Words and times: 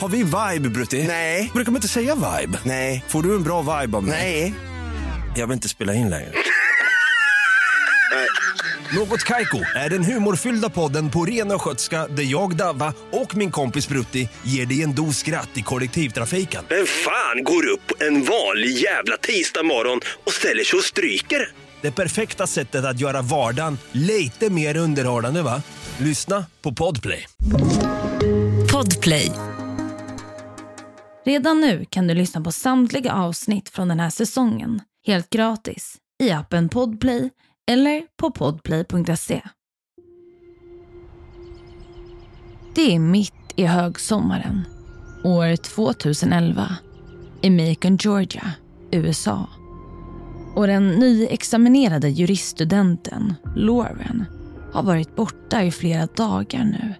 Har 0.00 0.08
vi 0.08 0.22
vibe, 0.22 0.68
Brutti? 0.68 1.04
Nej. 1.06 1.50
Brukar 1.54 1.72
man 1.72 1.76
inte 1.76 1.88
säga 1.88 2.14
vibe? 2.14 2.58
Nej. 2.64 3.04
Får 3.08 3.22
du 3.22 3.34
en 3.34 3.42
bra 3.42 3.60
vibe 3.80 3.96
av 3.96 4.04
mig? 4.04 4.12
Nej. 4.12 4.54
Jag 5.36 5.46
vill 5.46 5.54
inte 5.54 5.68
spela 5.68 5.94
in 5.94 6.10
längre. 6.10 6.32
Något 8.94 9.24
Kaiko 9.24 9.58
är 9.74 9.90
den 9.90 10.04
humorfyllda 10.04 10.70
podden 10.70 11.10
på 11.10 11.24
ren 11.24 11.50
östgötska 11.50 12.08
där 12.08 12.22
jag, 12.22 12.56
Davva 12.56 12.92
och 13.10 13.36
min 13.36 13.50
kompis 13.50 13.88
Brutti 13.88 14.28
ger 14.42 14.66
dig 14.66 14.82
en 14.82 14.94
dos 14.94 15.18
skratt 15.18 15.48
i 15.54 15.62
kollektivtrafiken. 15.62 16.64
Vem 16.68 16.86
fan 16.86 17.44
går 17.44 17.66
upp 17.66 18.02
en 18.02 18.24
vanlig 18.24 18.70
jävla 18.70 19.16
tisdag 19.16 19.62
morgon 19.62 20.00
och 20.24 20.32
ställer 20.32 20.64
sig 20.64 20.76
och 20.76 20.84
stryker? 20.84 21.48
Det 21.80 21.90
perfekta 21.90 22.46
sättet 22.46 22.84
att 22.84 23.00
göra 23.00 23.22
vardagen 23.22 23.78
lite 23.92 24.50
mer 24.50 24.76
underhållande 24.76 25.42
va? 25.42 25.62
Lyssna 25.98 26.46
på 26.62 26.74
Podplay. 26.74 27.26
Podplay. 28.72 29.32
Redan 31.24 31.60
nu 31.60 31.84
kan 31.90 32.06
du 32.06 32.14
lyssna 32.14 32.40
på 32.40 32.52
samtliga 32.52 33.12
avsnitt 33.12 33.68
från 33.68 33.88
den 33.88 34.00
här 34.00 34.10
säsongen 34.10 34.80
helt 35.06 35.30
gratis 35.30 35.96
i 36.22 36.30
appen 36.30 36.68
Podplay 36.68 37.30
eller 37.70 38.02
på 38.16 38.30
podplay.se. 38.30 39.42
Det 42.74 42.94
är 42.94 42.98
mitt 42.98 43.52
i 43.56 43.64
högsommaren, 43.64 44.64
år 45.24 45.56
2011, 45.56 46.76
i 47.42 47.50
Macon, 47.50 47.96
Georgia, 47.96 48.52
USA. 48.90 49.48
Och 50.54 50.66
den 50.66 50.88
nyexaminerade 50.88 52.08
juriststudenten, 52.08 53.34
Lauren, 53.56 54.24
har 54.74 54.82
varit 54.82 55.16
borta 55.16 55.62
i 55.62 55.70
flera 55.70 56.06
dagar 56.06 56.64
nu. 56.64 56.94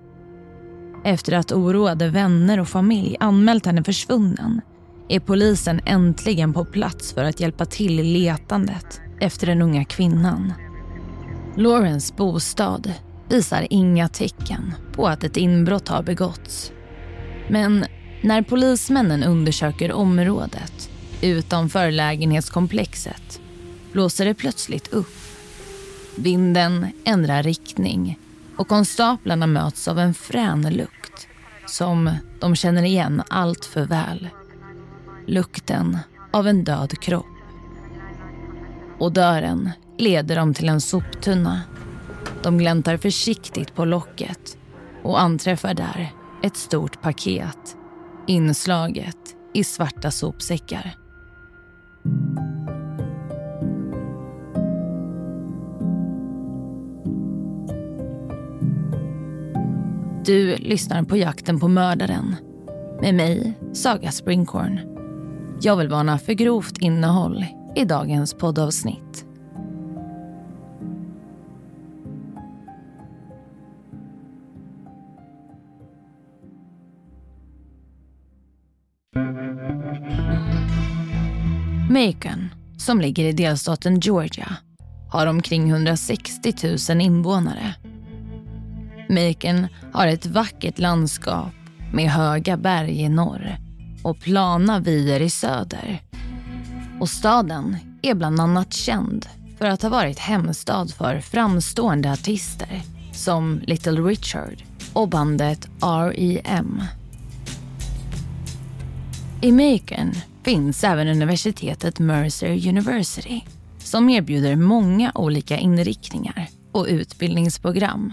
Efter 1.04 1.32
att 1.32 1.52
oroade 1.52 2.08
vänner 2.08 2.60
och 2.60 2.68
familj 2.68 3.16
anmält 3.20 3.66
henne 3.66 3.84
försvunnen 3.84 4.60
är 5.08 5.20
polisen 5.20 5.80
äntligen 5.86 6.52
på 6.52 6.64
plats 6.64 7.12
för 7.12 7.24
att 7.24 7.40
hjälpa 7.40 7.64
till 7.64 8.00
i 8.00 8.02
letandet 8.02 9.00
efter 9.20 9.46
den 9.46 9.62
unga 9.62 9.84
kvinnan. 9.84 10.52
Laurens 11.56 12.16
bostad 12.16 12.92
visar 13.28 13.66
inga 13.70 14.08
tecken 14.08 14.74
på 14.92 15.06
att 15.08 15.24
ett 15.24 15.36
inbrott 15.36 15.88
har 15.88 16.02
begåtts. 16.02 16.72
Men 17.48 17.84
när 18.22 18.42
polismännen 18.42 19.24
undersöker 19.24 19.92
området 19.92 20.90
utanför 21.22 21.90
lägenhetskomplexet 21.90 23.40
blåser 23.92 24.24
det 24.24 24.34
plötsligt 24.34 24.92
upp. 24.92 25.23
Vinden 26.16 26.86
ändrar 27.04 27.42
riktning 27.42 28.18
och 28.56 28.68
konstaplarna 28.68 29.46
möts 29.46 29.88
av 29.88 29.98
en 29.98 30.14
frän 30.14 30.62
lukt 30.62 31.28
som 31.66 32.10
de 32.40 32.56
känner 32.56 32.82
igen 32.82 33.22
allt 33.28 33.64
för 33.64 33.86
väl. 33.86 34.28
Lukten 35.26 35.98
av 36.32 36.48
en 36.48 36.64
död 36.64 36.98
kropp. 37.00 37.26
Och 38.98 39.12
dörren 39.12 39.70
leder 39.98 40.36
dem 40.36 40.54
till 40.54 40.68
en 40.68 40.80
soptunna. 40.80 41.60
De 42.42 42.58
gläntar 42.58 42.96
försiktigt 42.96 43.74
på 43.74 43.84
locket 43.84 44.58
och 45.02 45.20
anträffar 45.20 45.74
där 45.74 46.12
ett 46.42 46.56
stort 46.56 47.02
paket 47.02 47.76
inslaget 48.26 49.36
i 49.54 49.64
svarta 49.64 50.10
sopsäckar. 50.10 51.03
Du 60.26 60.56
lyssnar 60.56 61.02
på 61.02 61.16
Jakten 61.16 61.60
på 61.60 61.68
mördaren 61.68 62.36
med 63.00 63.14
mig, 63.14 63.58
Saga 63.72 64.10
Springhorn. 64.10 64.80
Jag 65.60 65.76
vill 65.76 65.88
varna 65.88 66.18
för 66.18 66.32
grovt 66.32 66.78
innehåll 66.78 67.44
i 67.76 67.84
dagens 67.84 68.34
poddavsnitt. 68.34 69.24
Macon, 81.90 82.48
som 82.78 83.00
ligger 83.00 83.24
i 83.24 83.32
delstaten 83.32 84.00
Georgia, 84.00 84.56
har 85.10 85.26
omkring 85.26 85.70
160 85.70 86.54
000 86.90 87.00
invånare. 87.00 87.74
Macon 89.08 89.66
har 89.92 90.06
ett 90.06 90.26
vackert 90.26 90.78
landskap 90.78 91.52
med 91.92 92.10
höga 92.10 92.56
berg 92.56 93.00
i 93.00 93.08
norr 93.08 93.56
och 94.02 94.20
plana 94.20 94.80
vyer 94.80 95.20
i 95.20 95.30
söder. 95.30 96.02
Och 97.00 97.08
staden 97.08 97.76
är 98.02 98.14
bland 98.14 98.40
annat 98.40 98.72
känd 98.72 99.26
för 99.58 99.66
att 99.66 99.82
ha 99.82 99.88
varit 99.88 100.18
hemstad 100.18 100.90
för 100.94 101.20
framstående 101.20 102.12
artister 102.12 102.82
som 103.12 103.60
Little 103.66 104.00
Richard 104.00 104.62
och 104.92 105.08
bandet 105.08 105.68
R.E.M. 105.82 106.82
I 109.42 109.52
Macon 109.52 110.12
finns 110.44 110.84
även 110.84 111.08
universitetet 111.08 111.98
Mercer 111.98 112.68
University 112.68 113.42
som 113.78 114.08
erbjuder 114.08 114.56
många 114.56 115.12
olika 115.14 115.56
inriktningar 115.56 116.48
och 116.72 116.86
utbildningsprogram. 116.88 118.12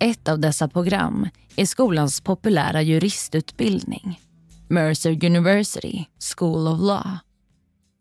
Ett 0.00 0.28
av 0.28 0.38
dessa 0.38 0.68
program 0.68 1.28
är 1.56 1.66
skolans 1.66 2.20
populära 2.20 2.82
juristutbildning, 2.82 4.20
Mercer 4.68 5.24
University 5.24 6.04
School 6.36 6.68
of 6.68 6.80
Law. 6.80 7.18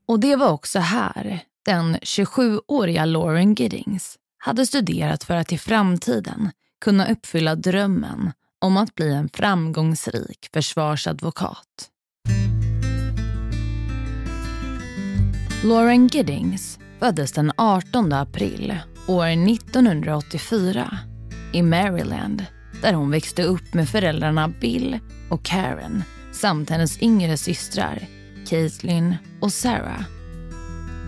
Och 0.08 0.20
det 0.20 0.36
var 0.36 0.52
också 0.52 0.80
här 0.80 1.40
den 1.66 1.96
27-åriga 1.96 3.06
Lauren 3.06 3.53
Giddings 3.53 4.18
hade 4.38 4.66
studerat 4.66 5.24
för 5.24 5.36
att 5.36 5.52
i 5.52 5.58
framtiden 5.58 6.52
kunna 6.82 7.12
uppfylla 7.12 7.56
drömmen 7.56 8.32
om 8.59 8.78
att 8.78 8.96
bli 8.96 9.14
en 9.14 9.30
framgångsrik 9.30 10.50
försvarsadvokat. 10.53 11.90
Lauren 15.64 16.08
Giddings 16.08 16.80
föddes 17.00 17.32
den 17.32 17.52
18 17.58 18.14
april 18.14 18.78
år 19.08 19.28
1984 19.28 21.12
i 21.53 21.62
Maryland 21.62 22.46
där 22.81 22.94
hon 22.94 23.12
växte 23.12 23.44
upp 23.44 23.74
med 23.74 23.90
föräldrarna 23.90 24.47
Bill 24.47 25.00
och 25.30 25.44
Karen 25.44 26.03
samt 26.31 26.69
hennes 26.69 27.02
yngre 27.02 27.38
systrar 27.38 28.08
Caitlin 28.47 29.16
och 29.40 29.53
Sarah. 29.53 30.03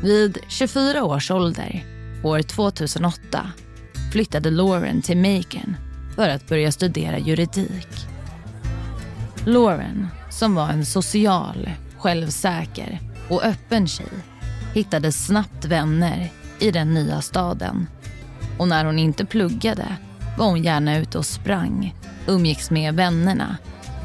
Vid 0.03 0.38
24 0.47 1.03
års 1.03 1.31
ålder, 1.31 1.83
år 2.23 2.41
2008, 2.41 3.51
flyttade 4.11 4.51
Lauren 4.51 5.01
till 5.01 5.17
Macon 5.17 5.75
för 6.16 6.29
att 6.29 6.47
börja 6.47 6.72
studera 6.72 7.19
juridik. 7.19 7.88
Lauren, 9.45 10.07
som 10.29 10.56
var 10.56 10.69
en 10.69 10.85
social, 10.85 11.69
självsäker 11.97 13.00
och 13.29 13.44
öppen 13.44 13.88
tjej, 13.88 14.13
hittade 14.73 15.12
snabbt 15.12 15.66
vänner 15.66 16.29
i 16.59 16.72
den 16.72 16.94
nya 16.94 17.22
staden. 17.22 17.88
Och 18.57 18.67
när 18.67 18.85
hon 18.85 19.00
inte 19.00 19.25
pluggade 19.25 19.95
var 20.38 20.46
hon 20.46 20.63
gärna 20.63 20.97
ute 20.97 21.18
och 21.18 21.25
sprang, 21.25 21.96
umgicks 22.28 22.72
med 22.72 22.96
vännerna 22.96 23.57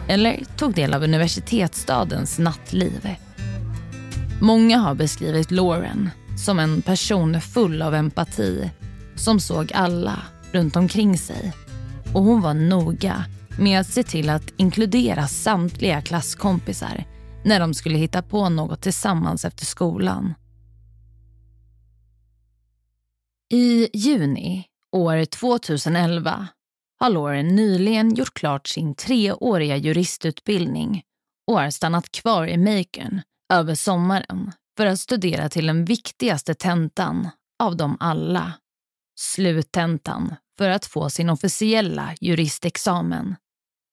eller 0.08 0.44
tog 0.56 0.74
del 0.74 0.94
av 0.94 1.02
universitetsstadens 1.02 2.38
nattliv. 2.38 3.16
Många 4.40 4.78
har 4.78 4.94
beskrivit 4.94 5.50
Lauren 5.50 6.10
som 6.38 6.58
en 6.58 6.82
person 6.82 7.40
full 7.40 7.82
av 7.82 7.94
empati 7.94 8.70
som 9.16 9.40
såg 9.40 9.72
alla 9.72 10.22
runt 10.52 10.76
omkring 10.76 11.18
sig. 11.18 11.52
Och 12.14 12.22
hon 12.22 12.40
var 12.40 12.54
noga 12.54 13.24
med 13.58 13.80
att 13.80 13.86
se 13.86 14.02
till 14.02 14.30
att 14.30 14.52
inkludera 14.56 15.26
samtliga 15.26 16.02
klasskompisar 16.02 17.04
när 17.44 17.60
de 17.60 17.74
skulle 17.74 17.98
hitta 17.98 18.22
på 18.22 18.48
något 18.48 18.80
tillsammans 18.80 19.44
efter 19.44 19.66
skolan. 19.66 20.34
I 23.52 23.88
juni 23.94 24.69
år 24.92 25.24
2011 25.24 26.48
har 27.00 27.10
Lauren 27.10 27.48
nyligen 27.48 28.14
gjort 28.14 28.34
klart 28.34 28.66
sin 28.66 28.94
treåriga 28.94 29.76
juristutbildning 29.76 31.02
och 31.46 31.60
har 31.60 31.70
stannat 31.70 32.12
kvar 32.12 32.46
i 32.46 32.56
Macon 32.56 33.20
över 33.52 33.74
sommaren 33.74 34.52
för 34.76 34.86
att 34.86 35.00
studera 35.00 35.48
till 35.48 35.66
den 35.66 35.84
viktigaste 35.84 36.54
tentan 36.54 37.28
av 37.62 37.76
dem 37.76 37.96
alla. 38.00 38.52
Sluttentan 39.18 40.34
för 40.58 40.70
att 40.70 40.86
få 40.86 41.10
sin 41.10 41.30
officiella 41.30 42.14
juristexamen. 42.20 43.36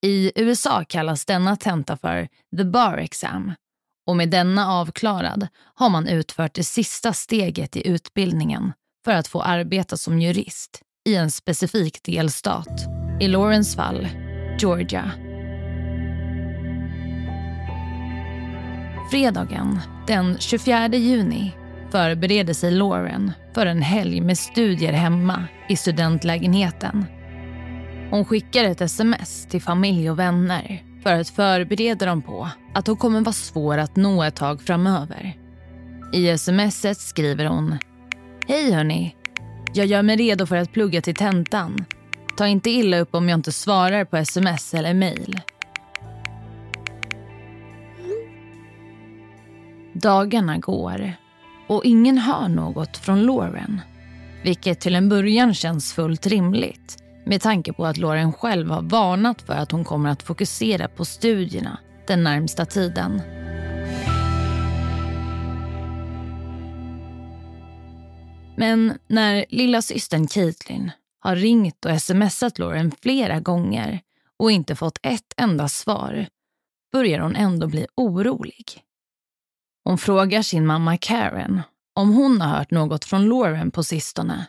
I 0.05 0.31
USA 0.35 0.83
kallas 0.83 1.25
denna 1.25 1.55
tenta 1.55 1.97
för 1.97 2.27
the 2.57 2.63
bar 2.63 2.97
exam 2.97 3.53
och 4.07 4.15
med 4.15 4.29
denna 4.29 4.67
avklarad 4.67 5.47
har 5.73 5.89
man 5.89 6.07
utfört 6.07 6.53
det 6.53 6.63
sista 6.63 7.13
steget 7.13 7.75
i 7.75 7.88
utbildningen 7.88 8.73
för 9.05 9.11
att 9.11 9.27
få 9.27 9.41
arbeta 9.41 9.97
som 9.97 10.19
jurist 10.19 10.81
i 11.07 11.15
en 11.15 11.31
specifik 11.31 12.04
delstat. 12.04 12.88
I 13.19 13.27
Laurens 13.27 13.75
fall, 13.75 14.07
Georgia. 14.59 15.12
Fredagen 19.12 19.80
den 20.07 20.38
24 20.39 20.88
juni 20.88 21.51
förbereder 21.92 22.54
sig 22.54 22.71
Lauren 22.71 23.31
för 23.54 23.65
en 23.65 23.81
helg 23.81 24.21
med 24.21 24.38
studier 24.38 24.94
hemma 24.94 25.44
i 25.69 25.75
studentlägenheten. 25.75 27.06
Hon 28.09 28.25
skickar 28.25 28.63
ett 28.63 28.81
sms 28.81 29.48
till 29.50 29.62
familj 29.62 30.12
och 30.12 30.19
vänner 30.19 30.83
för 31.04 31.13
att 31.13 31.30
förbereda 31.30 32.06
dem 32.06 32.21
på 32.21 32.50
att 32.74 32.88
hon 32.88 32.98
kommer 32.98 33.21
vara 33.21 33.33
svår 33.33 33.77
att 33.77 33.95
nå 33.95 34.24
ett 34.24 34.36
tag 34.36 34.62
framöver. 34.62 35.33
I 36.13 36.38
smset 36.38 36.98
skriver 36.98 37.45
hon 37.45 37.77
Hej 38.48 38.71
hörni. 38.71 39.16
Jag 39.77 39.85
gör 39.85 40.03
mig 40.03 40.15
redo 40.15 40.45
för 40.45 40.56
att 40.56 40.71
plugga 40.71 41.01
till 41.01 41.15
tentan. 41.15 41.85
Ta 42.38 42.47
inte 42.47 42.69
illa 42.69 43.00
upp 43.00 43.15
om 43.15 43.29
jag 43.29 43.38
inte 43.38 43.51
svarar 43.51 44.06
på 44.06 44.18
sms 44.18 44.74
eller 44.74 44.94
mejl. 44.94 45.41
Dagarna 49.94 50.57
går 50.57 51.13
och 51.68 51.85
ingen 51.85 52.18
hör 52.18 52.47
något 52.47 52.97
från 52.97 53.25
Lauren. 53.25 53.81
Vilket 54.44 54.79
till 54.79 54.95
en 54.95 55.09
början 55.09 55.53
känns 55.53 55.94
fullt 55.94 56.27
rimligt 56.27 57.03
med 57.25 57.41
tanke 57.41 57.73
på 57.73 57.85
att 57.85 57.97
Lauren 57.97 58.33
själv 58.33 58.69
har 58.69 58.81
varnat 58.81 59.41
för 59.41 59.53
att 59.53 59.71
hon 59.71 59.83
kommer 59.83 60.09
att 60.09 60.23
fokusera 60.23 60.88
på 60.88 61.06
studierna 61.06 61.80
den 62.07 62.23
närmsta 62.23 62.65
tiden. 62.65 63.21
Men 68.57 68.98
när 69.07 69.45
lilla 69.50 69.81
systern 69.81 70.27
Caitlin 70.27 70.92
har 71.19 71.36
ringt 71.36 71.86
och 71.86 72.01
smsat 72.01 72.59
Lauren 72.59 72.92
flera 73.01 73.39
gånger 73.39 74.01
och 74.39 74.51
inte 74.51 74.75
fått 74.75 75.00
ett 75.04 75.33
enda 75.38 75.68
svar 75.68 76.27
börjar 76.92 77.19
hon 77.19 77.36
ändå 77.36 77.68
bli 77.68 77.88
orolig. 77.95 78.83
Hon 79.83 79.98
frågar 79.98 80.42
sin 80.42 80.65
mamma 80.65 80.98
Karen 80.98 81.62
om 81.95 82.13
hon 82.13 82.42
har 82.42 82.57
hört 82.57 82.71
något 82.71 83.06
från 83.06 83.30
Lauren 83.30 83.71
på 83.71 83.83
sistone. 83.83 84.48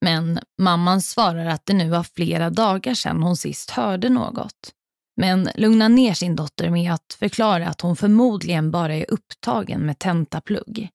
Men 0.00 0.38
mamman 0.58 1.02
svarar 1.02 1.46
att 1.46 1.66
det 1.66 1.74
nu 1.74 1.88
var 1.88 2.02
flera 2.02 2.50
dagar 2.50 2.94
sedan 2.94 3.22
hon 3.22 3.36
sist 3.36 3.70
hörde 3.70 4.08
något. 4.08 4.72
Men 5.16 5.48
lugnar 5.54 5.88
ner 5.88 6.14
sin 6.14 6.36
dotter 6.36 6.70
med 6.70 6.92
att 6.92 7.16
förklara 7.18 7.68
att 7.68 7.80
hon 7.80 7.96
förmodligen 7.96 8.70
bara 8.70 8.94
är 8.94 9.10
upptagen 9.10 9.86
med 9.86 9.98
tentaplugg. 9.98 10.88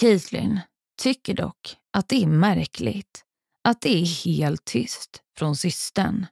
Caitlin 0.00 0.60
tycker 0.96 1.34
dock 1.34 1.76
att 1.92 2.08
det 2.08 2.22
är 2.22 2.26
märkligt 2.26 3.24
att 3.68 3.80
det 3.80 4.02
är 4.02 4.24
helt 4.24 4.64
tyst 4.64 5.22
från 5.38 5.56
systern. 5.56 6.26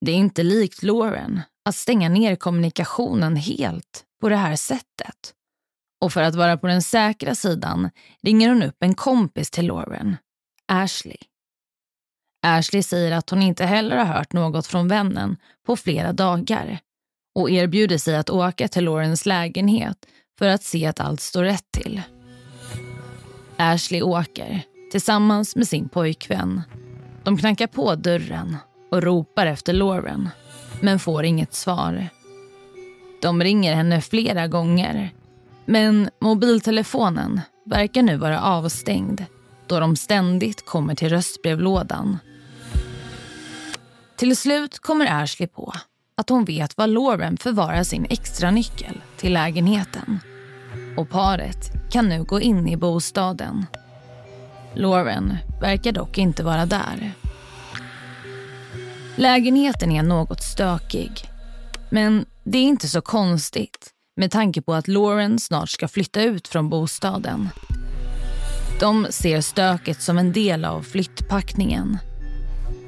Det 0.00 0.12
är 0.12 0.16
inte 0.16 0.42
likt 0.42 0.82
Lauren 0.82 1.40
att 1.64 1.76
stänga 1.76 2.08
ner 2.08 2.36
kommunikationen 2.36 3.36
helt 3.36 4.04
på 4.20 4.28
det 4.28 4.36
här 4.36 4.56
sättet. 4.56 5.34
Och 6.00 6.12
för 6.12 6.22
att 6.22 6.34
vara 6.34 6.56
på 6.56 6.66
den 6.66 6.82
säkra 6.82 7.34
sidan 7.34 7.90
ringer 8.22 8.48
hon 8.48 8.62
upp 8.62 8.76
en 8.80 8.94
kompis 8.94 9.50
till 9.50 9.66
Lauren, 9.66 10.16
Ashley. 10.66 11.16
Ashley 12.46 12.82
säger 12.82 13.12
att 13.12 13.30
hon 13.30 13.42
inte 13.42 13.64
heller 13.64 13.96
har 13.96 14.04
hört 14.04 14.32
något 14.32 14.66
från 14.66 14.88
vännen 14.88 15.36
på 15.66 15.76
flera 15.76 16.12
dagar 16.12 16.80
och 17.34 17.50
erbjuder 17.50 17.98
sig 17.98 18.16
att 18.16 18.30
åka 18.30 18.68
till 18.68 18.84
Laurens 18.84 19.26
lägenhet 19.26 20.06
för 20.38 20.48
att 20.48 20.62
se 20.62 20.86
att 20.86 21.00
allt 21.00 21.20
står 21.20 21.44
rätt 21.44 21.66
till. 21.72 22.02
Ashley 23.58 24.02
åker 24.02 24.62
tillsammans 24.90 25.56
med 25.56 25.68
sin 25.68 25.88
pojkvän. 25.88 26.62
De 27.24 27.38
knackar 27.38 27.66
på 27.66 27.94
dörren 27.94 28.56
och 28.90 29.02
ropar 29.02 29.46
efter 29.46 29.72
Lauren, 29.72 30.28
men 30.80 30.98
får 30.98 31.24
inget 31.24 31.54
svar. 31.54 32.08
De 33.22 33.42
ringer 33.42 33.74
henne 33.74 34.00
flera 34.00 34.48
gånger, 34.48 35.10
men 35.64 36.10
mobiltelefonen 36.20 37.40
verkar 37.66 38.02
nu 38.02 38.16
vara 38.16 38.40
avstängd 38.40 39.24
då 39.66 39.80
de 39.80 39.96
ständigt 39.96 40.66
kommer 40.66 40.94
till 40.94 41.08
röstbrevlådan. 41.08 42.18
Till 44.16 44.36
slut 44.36 44.78
kommer 44.78 45.22
Ashley 45.22 45.48
på 45.48 45.72
att 46.16 46.28
hon 46.28 46.44
vet 46.44 46.76
var 46.76 46.86
Lauren 46.86 47.36
förvarar 47.36 47.82
sin 47.82 48.06
extra 48.10 48.50
nyckel 48.50 49.00
till 49.16 49.32
lägenheten. 49.32 50.20
Och 50.98 51.10
paret 51.10 51.72
kan 51.90 52.08
nu 52.08 52.24
gå 52.24 52.40
in 52.40 52.68
i 52.68 52.76
bostaden. 52.76 53.66
Lauren 54.74 55.36
verkar 55.60 55.92
dock 55.92 56.18
inte 56.18 56.44
vara 56.44 56.66
där. 56.66 57.12
Lägenheten 59.16 59.92
är 59.92 60.02
något 60.02 60.42
stökig. 60.42 61.10
Men 61.90 62.26
det 62.44 62.58
är 62.58 62.62
inte 62.62 62.88
så 62.88 63.00
konstigt 63.00 63.90
med 64.16 64.30
tanke 64.30 64.62
på 64.62 64.74
att 64.74 64.88
Lauren 64.88 65.38
snart 65.38 65.68
ska 65.68 65.88
flytta 65.88 66.22
ut 66.22 66.48
från 66.48 66.68
bostaden. 66.68 67.48
De 68.80 69.06
ser 69.10 69.40
stöket 69.40 70.02
som 70.02 70.18
en 70.18 70.32
del 70.32 70.64
av 70.64 70.82
flyttpackningen. 70.82 71.98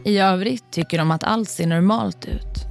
I 0.04 0.18
övrigt 0.18 0.70
tycker 0.70 0.98
de 0.98 1.10
att 1.10 1.24
allt 1.24 1.48
ser 1.50 1.66
normalt 1.66 2.24
ut. 2.24 2.66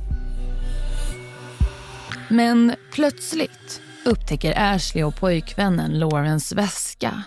Men 2.29 2.75
plötsligt 2.91 3.81
upptäcker 4.05 4.53
Ashley 4.57 5.03
och 5.03 5.15
pojkvännen 5.15 5.99
Laurens 5.99 6.51
väska. 6.51 7.23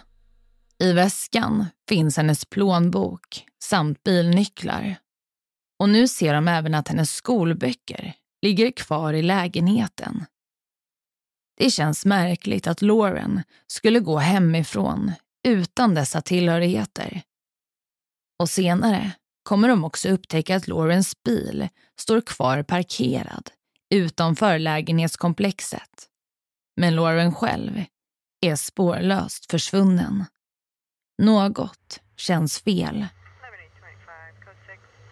I 0.78 0.92
väskan 0.92 1.66
finns 1.88 2.16
hennes 2.16 2.44
plånbok 2.44 3.46
samt 3.64 4.02
bilnycklar. 4.02 4.96
Och 5.78 5.88
nu 5.88 6.08
ser 6.08 6.34
de 6.34 6.48
även 6.48 6.74
att 6.74 6.88
hennes 6.88 7.14
skolböcker 7.14 8.14
ligger 8.42 8.70
kvar 8.70 9.12
i 9.12 9.22
lägenheten. 9.22 10.24
Det 11.58 11.70
känns 11.70 12.04
märkligt 12.04 12.66
att 12.66 12.82
Lauren 12.82 13.42
skulle 13.66 14.00
gå 14.00 14.18
hemifrån 14.18 15.12
utan 15.48 15.94
dessa 15.94 16.20
tillhörigheter. 16.20 17.22
Och 18.38 18.50
senare 18.50 19.10
kommer 19.42 19.68
de 19.68 19.84
också 19.84 20.08
upptäcka 20.08 20.56
att 20.56 20.68
Laurens 20.68 21.22
bil 21.22 21.68
står 21.98 22.20
kvar 22.20 22.62
parkerad 22.62 23.50
utanför 23.94 24.58
lägenhetskomplexet. 24.58 26.08
Men 26.76 26.94
Lauren 26.96 27.34
själv 27.34 27.84
är 28.40 28.56
spårlöst 28.56 29.50
försvunnen. 29.50 30.24
Något 31.18 32.00
känns 32.16 32.58
fel. 32.58 33.06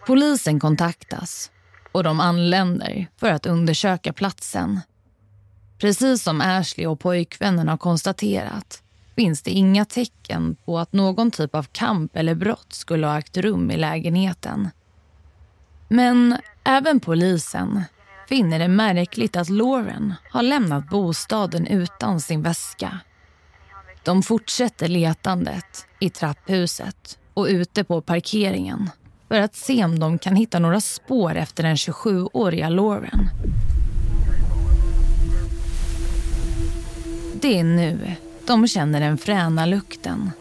Polisen 0.07 0.59
kontaktas 0.59 1.51
och 1.91 2.03
de 2.03 2.19
anländer 2.19 3.07
för 3.17 3.31
att 3.31 3.45
undersöka 3.45 4.13
platsen. 4.13 4.79
Precis 5.77 6.23
som 6.23 6.41
Ashley 6.41 6.87
och 6.87 6.99
pojkvännen 6.99 7.67
har 7.67 7.77
konstaterat 7.77 8.83
finns 9.15 9.41
det 9.41 9.51
inga 9.51 9.85
tecken 9.85 10.55
på 10.65 10.79
att 10.79 10.93
någon 10.93 11.31
typ 11.31 11.55
av 11.55 11.63
kamp 11.63 12.15
eller 12.15 12.35
brott 12.35 12.73
skulle 12.73 13.07
ha 13.07 13.17
ägt 13.17 13.37
rum 13.37 13.71
i 13.71 13.77
lägenheten. 13.77 14.69
Men 15.87 16.37
även 16.63 16.99
polisen 16.99 17.83
finner 18.31 18.59
det 18.59 18.67
märkligt 18.67 19.35
att 19.35 19.49
Lauren 19.49 20.13
har 20.29 20.43
lämnat 20.43 20.89
bostaden 20.89 21.67
utan 21.67 22.21
sin 22.21 22.41
väska. 22.41 22.99
De 24.03 24.23
fortsätter 24.23 24.87
letandet 24.87 25.85
i 25.99 26.09
trapphuset 26.09 27.17
och 27.33 27.45
ute 27.45 27.83
på 27.83 28.01
parkeringen 28.01 28.89
för 29.27 29.39
att 29.39 29.55
se 29.55 29.85
om 29.85 29.99
de 29.99 30.19
kan 30.19 30.35
hitta 30.35 30.59
några 30.59 30.81
spår 30.81 31.35
efter 31.35 31.63
den 31.63 31.75
27-åriga 31.75 32.69
Lauren. 32.69 33.29
Det 37.41 37.59
är 37.59 37.63
nu 37.63 38.15
de 38.47 38.67
känner 38.67 38.99
den 38.99 39.17
fräna 39.17 39.65
lukten 39.65 40.31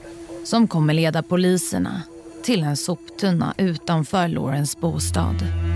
som 0.44 0.68
kommer 0.68 0.94
leda 0.94 1.22
poliserna 1.22 2.02
till 2.42 2.62
en 2.62 2.76
soptunna 2.76 3.54
utanför 3.58 4.28
Laurens 4.28 4.80
bostad. 4.80 5.69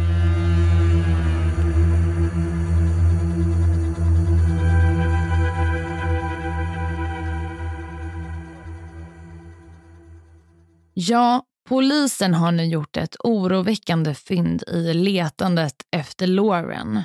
Ja, 10.94 11.42
polisen 11.68 12.34
har 12.34 12.52
nu 12.52 12.64
gjort 12.64 12.96
ett 12.96 13.16
oroväckande 13.18 14.14
fynd 14.14 14.62
i 14.68 14.94
letandet 14.94 15.74
efter 15.90 16.26
Lauren. 16.26 17.02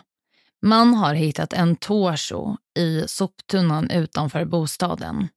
Man 0.61 0.93
har 0.93 1.13
hittat 1.13 1.53
en 1.53 1.75
torso 1.75 2.57
i 2.79 3.03
soptunnan 3.07 3.91
utanför 3.91 4.45
bostaden. 4.45 5.27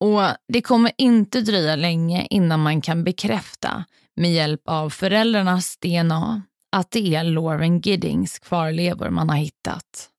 Och 0.00 0.22
Det 0.48 0.62
kommer 0.62 0.92
inte 0.98 1.40
dröja 1.40 1.76
länge 1.76 2.26
innan 2.30 2.60
man 2.60 2.80
kan 2.80 3.04
bekräfta 3.04 3.84
med 4.16 4.32
hjälp 4.32 4.62
av 4.64 4.90
föräldrarnas 4.90 5.76
DNA 5.76 6.42
att 6.72 6.90
det 6.90 7.14
är 7.14 7.24
Lauren 7.24 7.80
Giddings 7.80 8.38
kvarlevor 8.38 9.10
man 9.10 9.28
har 9.28 9.36
hittat. 9.36 10.10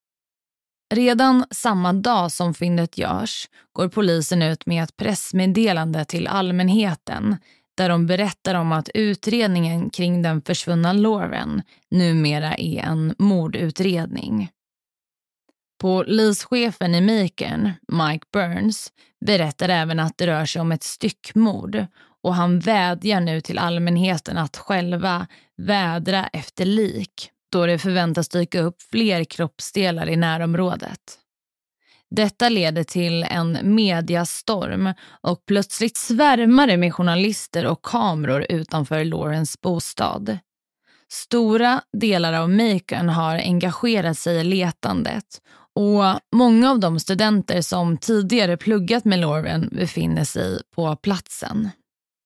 Redan 0.94 1.46
samma 1.52 1.94
dag 1.94 2.32
som 2.32 2.54
fyndet 2.54 2.98
görs 2.98 3.50
går 3.74 3.90
polisen 3.90 4.42
ut 4.42 4.66
med 4.66 4.84
ett 4.84 4.98
pressmeddelande 4.98 6.06
till 6.06 6.28
allmänheten 6.28 7.38
där 7.78 7.90
de 7.90 8.06
berättar 8.08 8.56
om 8.56 8.72
att 8.72 8.90
utredningen 8.94 9.90
kring 9.90 10.22
den 10.22 10.42
försvunna 10.42 10.94
Lauren 10.94 11.62
numera 11.92 12.56
är 12.56 12.84
en 12.84 13.16
mordutredning. 13.20 14.50
Polischefen 15.82 16.96
i 16.96 17.02
Macon, 17.02 17.72
Mike 17.88 18.26
Burns, 18.34 18.92
berättar 19.26 19.70
även 19.70 20.00
att 20.00 20.18
det 20.18 20.28
rör 20.28 20.46
sig 20.46 20.62
om 20.62 20.72
ett 20.72 20.84
styckmord 20.84 21.86
och 22.24 22.36
han 22.36 22.60
vädjar 22.60 23.20
nu 23.20 23.42
till 23.42 23.58
allmänheten 23.58 24.38
att 24.38 24.58
själva 24.58 25.28
vädra 25.58 26.28
efter 26.28 26.66
lik 26.66 27.32
då 27.52 27.66
det 27.66 27.78
förväntas 27.78 28.30
dyka 28.30 28.62
upp 28.62 28.82
fler 28.92 29.24
kroppsdelar 29.24 30.10
i 30.10 30.16
närområdet. 30.16 31.20
Detta 32.10 32.50
leder 32.50 32.84
till 32.84 33.24
en 33.24 33.76
mediastorm 33.76 34.94
och 35.22 35.46
plötsligt 35.46 35.98
svärmar 35.98 36.68
det 36.68 36.78
med 36.78 36.94
journalister 36.94 37.66
och 37.66 37.82
kameror 37.82 38.46
utanför 38.50 39.04
Laurens 39.04 39.62
bostad. 39.62 40.38
Stora 41.12 41.82
delar 41.94 42.34
av 42.34 42.50
Macon 42.50 43.10
har 43.10 43.36
engagerat 43.36 44.18
sig 44.18 44.38
i 44.38 44.44
letandet 44.44 45.42
och 45.76 46.20
många 46.32 46.72
av 46.72 46.80
de 46.80 47.00
studenter 47.00 47.62
som 47.62 47.98
tidigare 47.98 48.58
pluggat 48.58 49.06
med 49.06 49.20
Lauren 49.20 49.70
befinner 49.72 50.24
sig 50.24 50.62
på 50.76 50.96
platsen. 50.96 51.70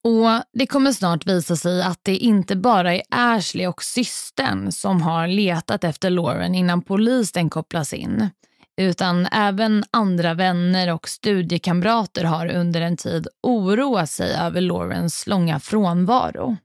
Och 0.04 0.44
Det 0.54 0.68
kommer 0.68 0.92
snart 0.92 1.28
visa 1.28 1.56
sig 1.56 1.84
att 1.84 2.00
det 2.04 2.18
inte 2.18 2.56
bara 2.56 2.96
är 2.96 3.02
Ashley 3.10 3.68
och 3.68 3.84
systern 3.84 4.72
som 4.72 5.02
har 5.02 5.28
letat 5.28 5.84
efter 5.84 6.10
Lauren 6.10 6.56
innan 6.56 6.82
polisen 6.82 7.50
kopplas 7.50 7.94
in. 7.94 8.30
Utan 8.78 9.26
även 9.26 9.84
andra 9.92 10.34
vänner 10.34 10.94
och 10.94 11.10
studiekamrater 11.10 12.24
har 12.24 12.48
under 12.48 12.82
en 12.82 12.98
tid 12.98 13.28
oroat 13.44 14.10
sig 14.10 14.36
över 14.36 14.62
Laurens 14.62 15.28
långa 15.28 15.60
frånvaro. 15.60 16.58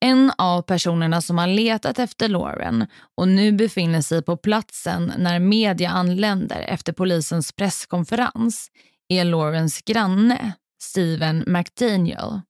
En 0.00 0.32
av 0.38 0.62
personerna 0.62 1.20
som 1.20 1.38
har 1.38 1.46
letat 1.46 1.98
efter 1.98 2.28
Lauren 2.28 2.86
och 3.16 3.28
nu 3.28 3.52
befinner 3.52 4.00
sig 4.00 4.22
på 4.22 4.36
platsen 4.36 5.12
när 5.18 5.38
media 5.38 5.90
anländer 5.90 6.60
efter 6.60 6.92
polisens 6.92 7.52
presskonferens 7.52 8.70
är 9.08 9.24
Laurens 9.24 9.82
granne, 9.82 10.52
Steven 10.86 11.44
McDaniel. 11.46 12.40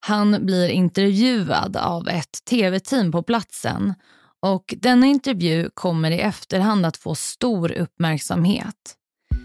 Han 0.00 0.46
blir 0.46 0.68
intervjuad 0.68 1.76
av 1.76 2.08
ett 2.08 2.44
tv-team 2.50 3.12
på 3.12 3.22
platsen 3.22 3.94
och 4.42 4.74
denna 4.78 5.06
intervju 5.06 5.70
kommer 5.74 6.10
i 6.10 6.20
efterhand 6.20 6.86
att 6.86 6.96
få 6.96 7.14
stor 7.14 7.72
uppmärksamhet. 7.72 8.94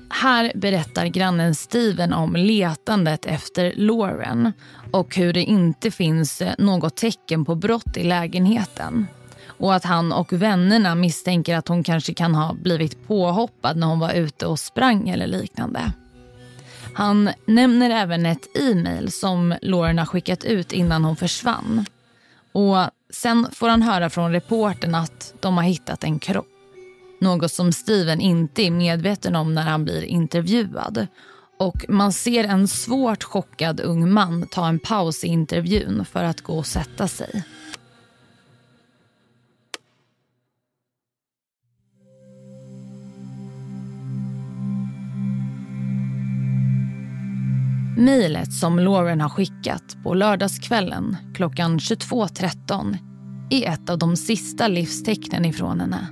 Här 0.09 0.51
berättar 0.55 1.05
grannen 1.05 1.55
Steven 1.55 2.13
om 2.13 2.35
letandet 2.35 3.25
efter 3.25 3.73
Lauren 3.75 4.51
och 4.91 5.15
hur 5.15 5.33
det 5.33 5.43
inte 5.43 5.91
finns 5.91 6.41
eh, 6.41 6.53
något 6.57 6.97
tecken 6.97 7.45
på 7.45 7.55
brott 7.55 7.97
i 7.97 8.03
lägenheten. 8.03 9.07
Och 9.47 9.75
att 9.75 9.85
han 9.85 10.11
och 10.11 10.33
vännerna 10.33 10.95
misstänker 10.95 11.57
att 11.57 11.67
hon 11.67 11.83
kanske 11.83 12.13
kan 12.13 12.35
ha 12.35 12.53
blivit 12.53 13.07
påhoppad 13.07 13.77
när 13.77 13.87
hon 13.87 13.99
var 13.99 14.13
ute 14.13 14.45
och 14.45 14.59
sprang 14.59 15.09
eller 15.09 15.27
liknande. 15.27 15.93
Han 16.99 17.29
nämner 17.45 17.89
även 17.89 18.25
ett 18.25 18.57
e-mail 18.57 19.11
som 19.11 19.55
Lauren 19.61 19.99
har 19.99 20.05
skickat 20.05 20.43
ut 20.43 20.71
innan 20.71 21.05
hon 21.05 21.15
försvann. 21.15 21.85
Och 22.51 22.77
Sen 23.09 23.47
får 23.51 23.69
han 23.69 23.81
höra 23.81 24.09
från 24.09 24.31
reporten 24.31 24.95
att 24.95 25.33
de 25.39 25.57
har 25.57 25.63
hittat 25.63 26.03
en 26.03 26.19
kropp. 26.19 26.47
Något 27.21 27.51
som 27.51 27.71
Steven 27.71 28.21
inte 28.21 28.61
är 28.61 28.71
medveten 28.71 29.35
om 29.35 29.53
när 29.53 29.61
han 29.61 29.83
blir 29.83 30.01
intervjuad. 30.01 31.07
Och 31.59 31.85
Man 31.89 32.13
ser 32.13 32.43
en 32.43 32.67
svårt 32.67 33.23
chockad 33.23 33.79
ung 33.79 34.11
man 34.13 34.47
ta 34.47 34.67
en 34.67 34.79
paus 34.79 35.23
i 35.23 35.27
intervjun 35.27 36.05
för 36.05 36.23
att 36.23 36.41
gå 36.41 36.57
och 36.57 36.67
sätta 36.67 37.07
sig. 37.07 37.43
Mejlet 47.99 48.53
som 48.53 48.79
Lauren 48.79 49.21
har 49.21 49.29
skickat 49.29 49.97
på 50.03 50.13
lördagskvällen 50.13 51.17
klockan 51.35 51.79
22.13 51.79 52.97
är 53.49 53.69
ett 53.69 53.89
av 53.89 53.97
de 53.97 54.15
sista 54.15 54.67
livstecknen 54.67 55.45
ifrån 55.45 55.79
henne. 55.79 56.07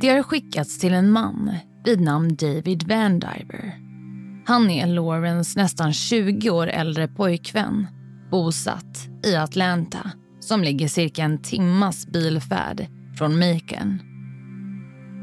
Det 0.00 0.08
har 0.08 0.22
skickats 0.22 0.78
till 0.78 0.92
en 0.92 1.10
man 1.10 1.54
vid 1.84 2.00
namn 2.00 2.36
David 2.36 2.82
Vandiver. 2.82 3.78
Han 4.46 4.70
är 4.70 4.86
Laurens 4.86 5.56
nästan 5.56 5.92
20 5.92 6.50
år 6.50 6.66
äldre 6.66 7.08
pojkvän 7.08 7.86
bosatt 8.30 9.08
i 9.24 9.36
Atlanta 9.36 10.10
som 10.40 10.62
ligger 10.62 10.88
cirka 10.88 11.22
en 11.22 11.42
timmas 11.42 12.06
bilfärd 12.06 12.86
från 13.18 13.38
Macon. 13.38 13.98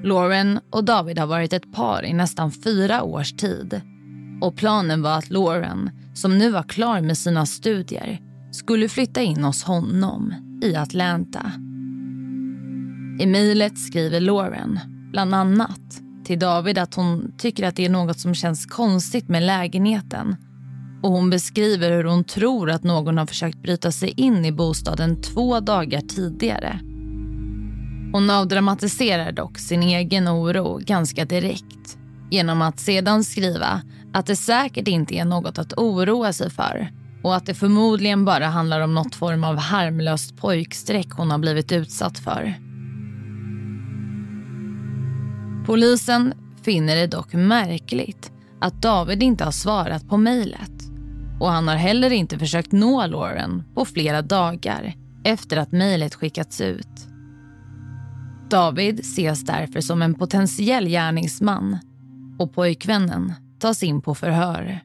Lauren 0.03 0.60
och 0.70 0.84
David 0.84 1.20
har 1.20 1.27
varit 1.27 1.53
ett 1.53 1.74
par 1.74 2.06
i 2.06 2.13
nästan 2.13 2.51
fyra 2.51 3.03
års 3.03 3.34
tid 3.34 3.82
och 4.41 4.55
planen 4.55 5.01
var 5.01 5.17
att 5.17 5.29
Lauren, 5.29 5.89
som 6.13 6.38
nu 6.38 6.51
var 6.51 6.63
klar 6.63 7.01
med 7.01 7.17
sina 7.17 7.46
studier, 7.46 8.19
skulle 8.51 8.89
flytta 8.89 9.22
in 9.22 9.43
hos 9.43 9.63
honom 9.63 10.34
i 10.63 10.75
Atlanta. 10.75 11.51
I 13.19 13.25
mejlet 13.25 13.79
skriver 13.79 14.19
Lauren 14.19 14.79
bland 15.12 15.36
annat 15.36 16.01
till 16.25 16.39
David 16.39 16.77
att 16.77 16.96
hon 16.96 17.31
tycker 17.38 17.67
att 17.67 17.75
det 17.75 17.86
är 17.86 17.89
något 17.89 18.19
som 18.19 18.36
känns 18.36 18.65
konstigt 18.65 19.29
med 19.29 19.43
lägenheten 19.43 20.36
och 21.03 21.12
hon 21.12 21.29
beskriver 21.29 21.91
hur 21.91 22.03
hon 22.03 22.24
tror 22.24 22.69
att 22.69 22.84
någon 22.84 23.17
har 23.17 23.25
försökt 23.25 23.62
bryta 23.62 23.91
sig 23.91 24.13
in 24.17 24.46
i 24.46 24.51
bostaden 24.51 25.22
två 25.22 25.60
dagar 25.60 26.01
tidigare. 26.01 26.79
Hon 28.13 28.29
avdramatiserar 28.29 29.31
dock 29.31 29.60
sin 29.60 29.84
egen 29.84 30.27
oro 30.27 30.79
ganska 30.81 31.25
direkt 31.25 31.98
genom 32.31 32.62
att 32.62 32.79
sedan 32.79 33.24
skriva 33.24 33.81
att 34.13 34.25
det 34.25 34.36
säkert 34.36 34.88
inte 34.88 35.16
är 35.16 35.25
något 35.25 35.58
att 35.58 35.74
oroa 35.74 36.34
sig 36.34 36.50
för 36.50 36.92
och 37.24 37.36
att 37.36 37.46
det 37.46 37.54
förmodligen 37.54 38.25
bara 38.25 38.48
handlar 38.48 38.82
om 38.82 38.94
något 38.94 39.16
form 39.16 39.44
av 39.44 39.58
harmlöst 39.58 40.38
pojkstreck 40.38 41.10
hon 41.12 41.32
har 41.32 41.38
blivit 41.38 41.72
utsatt 41.72 42.20
för. 42.20 42.56
Polisen 45.66 46.34
finner 46.62 46.96
det 46.96 47.08
dock 47.08 47.34
märkligt 47.34 48.32
att 48.62 48.82
David 48.82 49.24
inte 49.24 49.44
har 49.44 49.51
svarat 49.51 50.10
på 50.10 50.18
mejlet 50.18 50.72
och 51.39 51.51
han 51.51 51.68
har 51.68 51.75
heller 51.75 52.12
inte 52.12 52.39
försökt 52.39 52.72
nå 52.72 53.08
Lauren 53.08 53.63
på 53.75 53.86
flera 53.86 54.22
dagar 54.22 54.94
efter 55.24 55.58
att 55.58 55.72
mejlet 55.72 56.16
skickats 56.16 56.62
ut. 56.62 57.08
David 58.50 59.00
ses 59.00 59.46
därför 59.46 59.82
som 59.82 60.01
en 60.01 60.13
potentiell 60.13 60.88
gärningsman 60.88 61.78
och 62.39 62.54
pojkvännen 62.54 63.34
tas 63.60 63.84
in 63.84 64.01
på 64.01 64.16
förhör. 64.16 64.80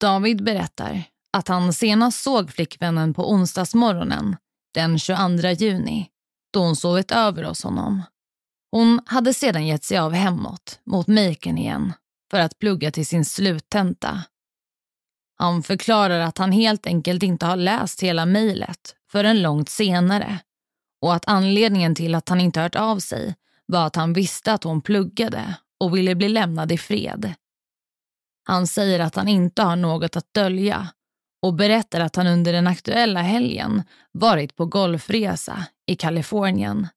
David 0.00 0.44
berättar 0.44 1.04
att 1.32 1.48
han 1.48 1.72
senast 1.72 2.22
såg 2.22 2.50
flickvännen 2.50 3.14
på 3.14 3.30
onsdagsmorgonen 3.32 4.36
den 4.74 4.98
22 4.98 5.48
juni 5.48 6.08
då 6.52 6.60
hon 6.60 6.76
sovit 6.76 7.12
över 7.12 7.44
hos 7.44 7.64
honom. 7.64 8.02
Hon 8.70 9.00
hade 9.06 9.34
sedan 9.34 9.66
gett 9.66 9.84
sig 9.84 9.98
av 9.98 10.12
hemåt 10.12 10.80
mot 10.84 11.06
Macon 11.06 11.58
igen 11.58 11.92
för 12.30 12.40
att 12.40 12.58
plugga 12.58 12.90
till 12.90 13.06
sin 13.06 13.24
sluttenta. 13.24 14.22
Han 15.38 15.62
förklarar 15.62 16.20
att 16.20 16.38
han 16.38 16.52
helt 16.52 16.86
enkelt 16.86 17.22
inte 17.22 17.46
har 17.46 17.56
läst 17.56 18.02
hela 18.02 18.26
mejlet 18.26 18.96
förrän 19.10 19.42
långt 19.42 19.68
senare 19.68 20.38
och 21.00 21.14
att 21.14 21.28
anledningen 21.28 21.94
till 21.94 22.14
att 22.14 22.28
han 22.28 22.40
inte 22.40 22.60
hört 22.60 22.76
av 22.76 22.98
sig 22.98 23.34
var 23.72 23.86
att 23.86 23.96
han 23.96 24.12
visste 24.12 24.52
att 24.52 24.64
hon 24.64 24.82
pluggade 24.82 25.56
och 25.80 25.96
ville 25.96 26.14
bli 26.14 26.28
lämnad 26.28 26.72
i 26.72 26.78
fred. 26.78 27.34
Han 28.44 28.66
säger 28.66 29.00
att 29.00 29.16
han 29.16 29.28
inte 29.28 29.62
har 29.62 29.76
något 29.76 30.16
att 30.16 30.34
dölja 30.34 30.88
och 31.42 31.54
berättar 31.54 32.00
att 32.00 32.16
han 32.16 32.26
under 32.26 32.52
den 32.52 32.66
aktuella 32.66 33.22
helgen 33.22 33.82
varit 34.12 34.56
på 34.56 34.66
golfresa 34.66 35.66
i 35.86 35.96
Kalifornien. 35.96 36.88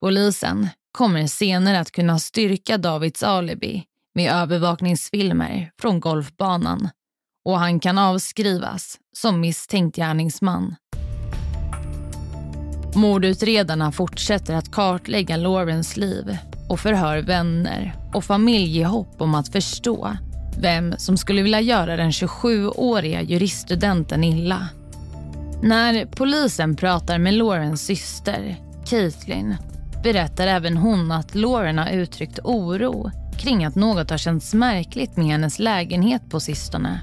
Polisen 0.00 0.68
kommer 0.92 1.26
senare 1.26 1.80
att 1.80 1.90
kunna 1.90 2.18
styrka 2.18 2.78
Davids 2.78 3.22
alibi 3.22 3.84
med 4.14 4.32
övervakningsfilmer 4.32 5.72
från 5.80 6.00
golfbanan 6.00 6.88
och 7.44 7.58
han 7.58 7.80
kan 7.80 7.98
avskrivas 7.98 8.98
som 9.16 9.40
misstänkt 9.40 9.96
gärningsman. 9.96 10.74
Mordutredarna 12.94 13.92
fortsätter 13.92 14.54
att 14.54 14.70
kartlägga 14.70 15.36
Laurens 15.36 15.96
liv 15.96 16.38
och 16.68 16.80
förhör 16.80 17.18
vänner 17.18 17.94
och 18.14 18.24
familj 18.24 18.78
i 18.78 18.82
hopp 18.82 19.20
om 19.20 19.34
att 19.34 19.48
förstå 19.48 20.16
vem 20.58 20.94
som 20.98 21.16
skulle 21.16 21.42
vilja 21.42 21.60
göra 21.60 21.96
den 21.96 22.10
27-åriga 22.10 23.22
juriststudenten 23.22 24.24
illa. 24.24 24.68
När 25.62 26.06
polisen 26.06 26.76
pratar 26.76 27.18
med 27.18 27.34
Laurens 27.34 27.86
syster, 27.86 28.56
Caitlin, 28.86 29.56
berättar 30.02 30.46
även 30.46 30.76
hon 30.76 31.12
att 31.12 31.34
Lauren 31.34 31.78
har 31.78 31.90
uttryckt 31.90 32.38
oro 32.44 33.10
kring 33.38 33.64
att 33.64 33.74
något 33.74 34.10
har 34.10 34.18
känts 34.18 34.54
märkligt 34.54 35.16
med 35.16 35.26
hennes 35.26 35.58
lägenhet 35.58 36.30
på 36.30 36.40
sistone. 36.40 37.00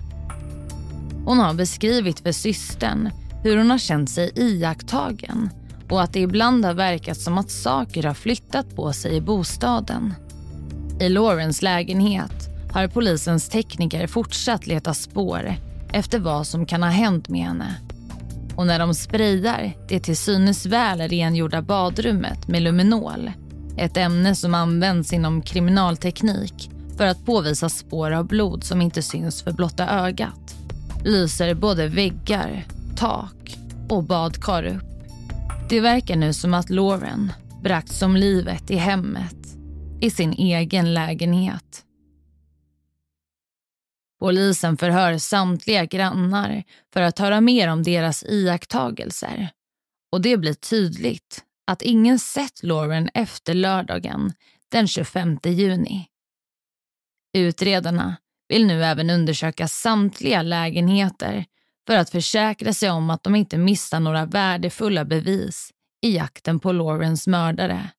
Hon 1.26 1.40
har 1.40 1.54
beskrivit 1.54 2.20
för 2.20 2.32
systern 2.32 3.10
hur 3.44 3.58
hon 3.58 3.72
har 3.72 3.78
känt 3.78 4.10
sig 4.10 4.32
iakttagen 4.36 5.50
och 5.90 6.02
att 6.02 6.14
det 6.14 6.20
ibland 6.20 6.66
har 6.66 6.74
verkat 6.74 7.18
som 7.18 7.38
att 7.38 7.52
saker 7.52 8.04
har 8.04 8.14
flyttat 8.14 8.76
på 8.76 8.94
sig 8.94 9.16
i 9.16 9.22
bostaden. 9.22 10.14
I 11.00 11.10
Laurens 11.10 11.62
lägenhet 11.62 12.50
har 12.74 12.88
polisens 12.88 13.50
tekniker 13.50 14.08
fortsatt 14.08 14.68
leta 14.68 14.94
spår 14.94 15.56
efter 15.94 16.20
vad 16.20 16.48
som 16.48 16.66
kan 16.66 16.84
ha 16.84 16.90
hänt 16.90 17.30
med 17.30 17.42
henne. 17.42 17.76
Och 18.56 18.68
när 18.68 18.80
de 18.80 18.94
sprayar 18.94 19.74
det 19.88 20.00
till 20.00 20.18
synes 20.18 20.66
väl 20.66 21.02
rengjorda 21.02 21.62
badrummet 21.62 22.48
med 22.48 22.62
luminol, 22.62 23.32
ett 23.78 23.98
ämne 23.98 24.36
som 24.36 24.54
används 24.54 25.14
inom 25.14 25.42
kriminalteknik 25.42 26.72
för 26.98 27.06
att 27.06 27.26
påvisa 27.26 27.70
spår 27.70 28.12
av 28.12 28.28
blod 28.28 28.64
som 28.64 28.82
inte 28.82 29.02
syns 29.02 29.44
för 29.44 29.52
blotta 29.52 29.88
ögat, 29.88 30.56
lyser 31.06 31.54
både 31.54 31.88
väggar, 31.88 32.66
tak 32.96 33.58
och 33.90 34.04
badkar 34.04 34.64
upp. 34.64 34.99
Det 35.70 35.82
verkar 35.82 36.16
nu 36.16 36.34
som 36.34 36.54
att 36.54 36.70
Lauren 36.70 37.34
bragts 37.64 38.02
om 38.02 38.16
livet 38.16 38.72
i 38.72 38.76
hemmet, 38.76 39.36
i 40.02 40.12
sin 40.12 40.34
egen 40.34 40.94
lägenhet. 40.94 41.86
Polisen 44.20 44.78
förhör 44.78 45.18
samtliga 45.18 45.86
grannar 45.86 46.64
för 46.94 47.02
att 47.02 47.20
höra 47.20 47.42
mer 47.42 47.68
om 47.68 47.84
deras 47.84 48.24
iakttagelser. 48.24 49.50
Och 50.12 50.22
det 50.22 50.38
blir 50.38 50.54
tydligt 50.54 51.44
att 51.68 51.82
ingen 51.82 52.20
sett 52.20 52.64
Lauren 52.64 53.10
efter 53.14 53.54
lördagen 53.54 54.34
den 54.72 54.88
25 54.88 55.40
juni. 55.44 56.08
Utredarna 57.38 58.18
vill 58.48 58.68
nu 58.68 58.84
även 58.84 59.10
undersöka 59.10 59.68
samtliga 59.68 60.42
lägenheter 60.42 61.46
för 61.90 61.96
att 61.96 62.10
försäkra 62.10 62.74
sig 62.74 62.92
om 62.92 63.10
att 63.10 63.24
de 63.24 63.36
inte 63.36 63.58
missar 63.58 64.00
några 64.00 64.26
värdefulla 64.26 65.06
bevis 65.06 65.72
i 66.02 66.16
jakten 66.16 66.60
på 66.60 66.72
Laurens 66.72 67.28
mördare. 67.28 67.90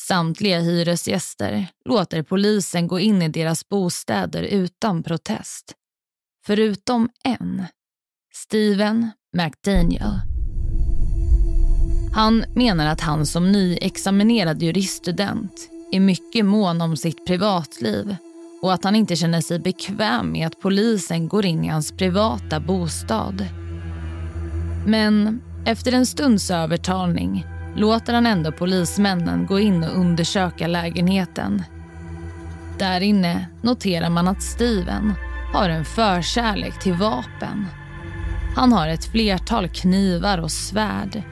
Samtliga 0.00 0.60
hyresgäster 0.60 1.66
låter 1.84 2.22
polisen 2.22 2.88
gå 2.88 3.00
in 3.00 3.22
i 3.22 3.28
deras 3.28 3.68
bostäder 3.68 4.42
utan 4.42 5.02
protest. 5.02 5.72
Förutom 6.46 7.08
en, 7.24 7.64
Steven 8.34 9.10
McDaniel. 9.36 10.20
Han 12.14 12.44
menar 12.54 12.86
att 12.86 13.00
han 13.00 13.26
som 13.26 13.52
nyexaminerad 13.52 14.62
juriststudent 14.62 15.68
är 15.92 16.00
mycket 16.00 16.44
mån 16.44 16.80
om 16.80 16.96
sitt 16.96 17.26
privatliv 17.26 18.16
och 18.64 18.72
att 18.72 18.84
han 18.84 18.96
inte 18.96 19.16
känner 19.16 19.40
sig 19.40 19.58
bekväm 19.58 20.32
med 20.32 20.46
att 20.46 20.60
polisen 20.60 21.28
går 21.28 21.46
in 21.46 21.64
i 21.64 21.68
hans 21.68 21.92
privata 21.92 22.60
bostad. 22.60 23.46
Men 24.86 25.42
efter 25.64 25.92
en 25.92 26.06
stunds 26.06 26.50
övertalning 26.50 27.46
låter 27.76 28.14
han 28.14 28.26
ändå 28.26 28.52
polismännen 28.52 29.46
gå 29.46 29.60
in 29.60 29.84
och 29.84 29.96
undersöka 29.96 30.66
lägenheten. 30.66 31.62
Där 32.78 33.00
inne 33.00 33.46
noterar 33.62 34.10
man 34.10 34.28
att 34.28 34.42
Steven 34.42 35.12
har 35.52 35.68
en 35.68 35.84
förkärlek 35.84 36.82
till 36.82 36.94
vapen. 36.94 37.66
Han 38.56 38.72
har 38.72 38.88
ett 38.88 39.04
flertal 39.04 39.68
knivar 39.68 40.38
och 40.38 40.52
svärd 40.52 41.22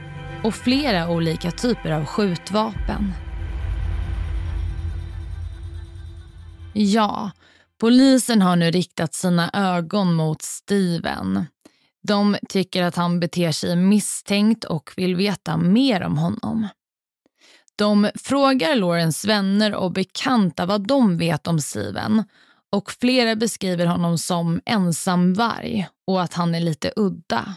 och 0.42 0.54
flera 0.54 1.08
olika 1.08 1.50
typer 1.50 1.90
av 1.90 2.04
skjutvapen. 2.04 3.12
Ja, 6.72 7.30
polisen 7.78 8.42
har 8.42 8.56
nu 8.56 8.70
riktat 8.70 9.14
sina 9.14 9.50
ögon 9.52 10.14
mot 10.14 10.42
Steven. 10.42 11.46
De 12.02 12.36
tycker 12.48 12.82
att 12.82 12.96
han 12.96 13.20
beter 13.20 13.52
sig 13.52 13.76
misstänkt 13.76 14.64
och 14.64 14.92
vill 14.96 15.16
veta 15.16 15.56
mer 15.56 16.02
om 16.02 16.18
honom. 16.18 16.68
De 17.76 18.10
frågar 18.14 18.76
Laurens 18.76 19.24
vänner 19.24 19.74
och 19.74 19.92
bekanta 19.92 20.66
vad 20.66 20.86
de 20.86 21.18
vet 21.18 21.46
om 21.46 21.60
Steven 21.60 22.24
och 22.72 22.92
flera 22.92 23.36
beskriver 23.36 23.86
honom 23.86 24.18
som 24.18 24.60
ensamvarg 24.64 25.88
och 26.06 26.22
att 26.22 26.34
han 26.34 26.54
är 26.54 26.60
lite 26.60 26.92
udda. 26.96 27.54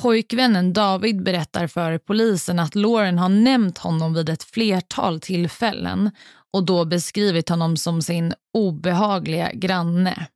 Pojkvännen 0.00 0.72
David 0.72 1.22
berättar 1.22 1.66
för 1.66 1.98
polisen 1.98 2.58
att 2.58 2.74
Lauren 2.74 3.18
har 3.18 3.28
nämnt 3.28 3.78
honom 3.78 4.14
vid 4.14 4.28
ett 4.28 4.42
flertal 4.42 5.20
tillfällen 5.20 6.10
och 6.52 6.64
då 6.64 6.84
beskrivit 6.84 7.48
honom 7.48 7.76
som 7.76 8.02
sin 8.02 8.34
obehagliga 8.54 9.52
granne. 9.52 10.26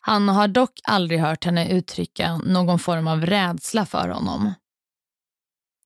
Han 0.00 0.28
har 0.28 0.48
dock 0.48 0.80
aldrig 0.84 1.20
hört 1.20 1.44
henne 1.44 1.68
uttrycka 1.68 2.36
någon 2.36 2.78
form 2.78 3.08
av 3.08 3.26
rädsla 3.26 3.86
för 3.86 4.08
honom. 4.08 4.54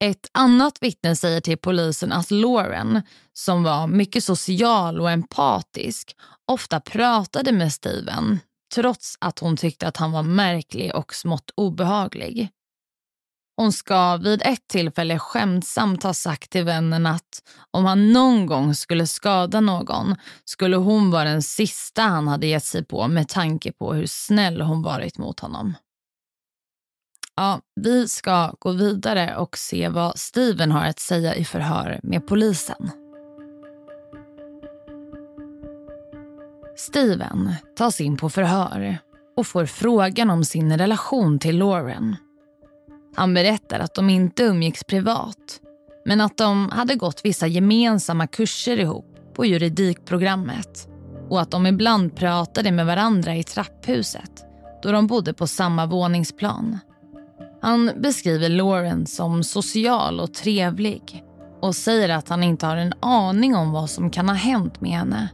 Ett 0.05 0.31
annat 0.33 0.79
vittne 0.81 1.17
säger 1.17 1.41
till 1.41 1.59
polisen 1.59 2.13
att 2.13 2.31
Lauren, 2.31 3.03
som 3.33 3.63
var 3.63 3.87
mycket 3.87 4.25
social 4.25 5.01
och 5.01 5.11
empatisk, 5.11 6.17
ofta 6.47 6.81
pratade 6.81 7.53
med 7.53 7.73
Steven 7.73 8.39
trots 8.75 9.17
att 9.21 9.39
hon 9.39 9.57
tyckte 9.57 9.89
att 9.89 9.97
han 9.97 10.13
var 10.13 10.23
märklig 10.23 10.95
och 10.95 11.15
smått 11.15 11.51
obehaglig. 11.55 12.51
Hon 13.61 13.73
ska 13.73 14.17
vid 14.17 14.43
ett 14.43 14.69
tillfälle 14.69 15.19
skämtsamt 15.19 16.03
ha 16.03 16.15
sagt 16.15 16.51
till 16.51 16.65
vännen 16.65 17.07
att 17.07 17.43
om 17.71 17.85
han 17.85 18.13
någon 18.13 18.47
gång 18.47 18.75
skulle 18.75 19.07
skada 19.07 19.61
någon 19.61 20.17
skulle 20.45 20.77
hon 20.77 21.11
vara 21.11 21.25
den 21.25 21.43
sista 21.43 22.03
han 22.03 22.29
hade 22.29 22.47
gett 22.47 22.65
sig 22.65 22.85
på 22.85 23.09
med 23.09 23.29
tanke 23.29 23.73
på 23.73 23.95
hur 23.95 24.07
snäll 24.07 24.61
hon 24.61 24.83
varit 24.83 25.19
mot 25.19 25.41
honom. 25.41 25.75
Ja, 27.37 27.61
vi 27.81 28.09
ska 28.09 28.55
gå 28.59 28.73
vidare 28.73 29.37
och 29.37 29.59
se 29.59 29.89
vad 29.89 30.19
Steven 30.19 30.73
har 30.73 30.87
att 30.87 31.01
säga 31.01 31.35
i 31.35 31.45
förhör 31.45 32.01
med 32.03 32.27
polisen. 32.27 32.91
Steven 36.77 37.55
tas 37.77 38.01
in 38.01 38.17
på 38.17 38.31
förhör 38.31 38.99
och 39.37 39.47
får 39.47 39.67
frågan 39.67 40.31
om 40.31 40.45
sin 40.45 40.79
relation 40.79 41.39
till 41.39 41.59
Lauren. 41.59 42.17
Han 43.15 43.35
berättar 43.35 43.81
att 43.81 43.95
de 43.95 44.11
inte 44.11 44.43
umgicks 44.43 44.85
privat 44.85 45.61
men 46.05 46.21
att 46.21 46.37
de 46.37 46.71
hade 46.71 46.95
gått 46.95 47.21
vissa 47.25 47.47
gemensamma 47.47 48.27
kurser 48.27 48.81
ihop 48.81 49.07
på 49.35 49.47
juridikprogrammet 49.47 50.89
och 51.29 51.41
att 51.41 51.51
de 51.51 51.67
ibland 51.67 52.17
pratade 52.17 52.73
med 52.73 52.87
varandra 52.87 53.37
i 53.37 53.43
trapphuset 53.43 54.45
då 54.83 54.93
de 54.93 55.07
bodde 55.07 55.33
på 55.33 55.47
samma 55.47 55.87
våningsplan. 55.87 56.79
Han 57.63 57.93
beskriver 57.97 58.49
Lauren 58.49 59.07
som 59.07 59.45
social 59.45 60.21
och 60.21 60.35
trevlig 60.35 61.25
och 61.61 61.77
säger 61.77 62.09
att 62.09 62.29
han 62.29 62.43
inte 62.43 62.67
har 62.67 62.77
en 62.77 62.95
aning 63.01 63.57
om 63.57 63.73
vad 63.73 63.91
som 63.91 64.11
kan 64.11 64.29
ha 64.29 64.37
hänt 64.37 64.81
med 64.81 64.91
henne. 64.91 65.29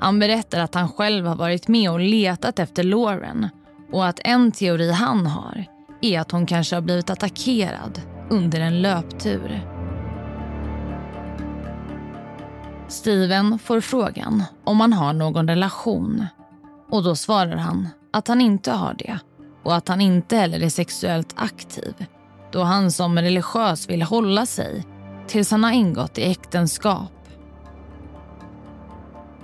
Han 0.00 0.18
berättar 0.18 0.60
att 0.60 0.74
han 0.74 0.88
själv 0.88 1.26
har 1.26 1.36
varit 1.36 1.68
med 1.68 1.90
och 1.90 2.00
letat 2.00 2.58
efter 2.58 2.82
Lauren 2.82 3.48
och 3.92 4.06
att 4.06 4.20
en 4.24 4.52
teori 4.52 4.90
han 4.90 5.26
har 5.26 5.75
är 6.00 6.20
att 6.20 6.30
hon 6.30 6.46
kanske 6.46 6.76
har 6.76 6.80
blivit 6.80 7.10
attackerad 7.10 8.00
under 8.30 8.60
en 8.60 8.82
löptur. 8.82 9.60
Steven 12.88 13.58
får 13.58 13.80
frågan 13.80 14.42
om 14.64 14.80
han 14.80 14.92
har 14.92 15.12
någon 15.12 15.48
relation 15.48 16.26
och 16.90 17.04
då 17.04 17.16
svarar 17.16 17.56
han 17.56 17.88
att 18.12 18.28
han 18.28 18.40
inte 18.40 18.72
har 18.72 18.94
det 18.94 19.18
och 19.62 19.74
att 19.74 19.88
han 19.88 20.00
inte 20.00 20.36
heller 20.36 20.60
är 20.60 20.68
sexuellt 20.68 21.34
aktiv 21.36 22.06
då 22.52 22.62
han 22.62 22.92
som 22.92 23.18
religiös 23.18 23.90
vill 23.90 24.02
hålla 24.02 24.46
sig 24.46 24.84
tills 25.26 25.50
han 25.50 25.64
har 25.64 25.72
ingått 25.72 26.18
i 26.18 26.30
äktenskap. 26.30 27.12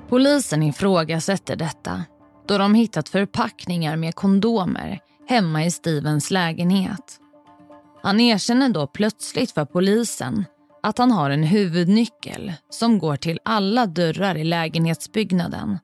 Polisen 0.08 0.62
ifrågasätter 0.62 1.56
detta 1.56 2.02
då 2.48 2.58
de 2.58 2.74
hittat 2.74 3.08
förpackningar 3.08 3.96
med 3.96 4.14
kondomer 4.14 5.00
hemma 5.32 5.64
i 5.64 5.70
Stevens 5.70 6.30
lägenhet. 6.30 7.20
Han 8.02 8.20
erkänner 8.20 8.68
då 8.68 8.86
plötsligt 8.86 9.50
för 9.50 9.64
polisen 9.64 10.44
att 10.82 10.98
han 10.98 11.10
har 11.10 11.30
en 11.30 11.42
huvudnyckel 11.42 12.52
som 12.70 12.98
går 12.98 13.16
till 13.16 13.40
alla 13.44 13.86
dörrar 13.86 14.34
i 14.34 14.44
lägenhetsbyggnaden 14.44 15.78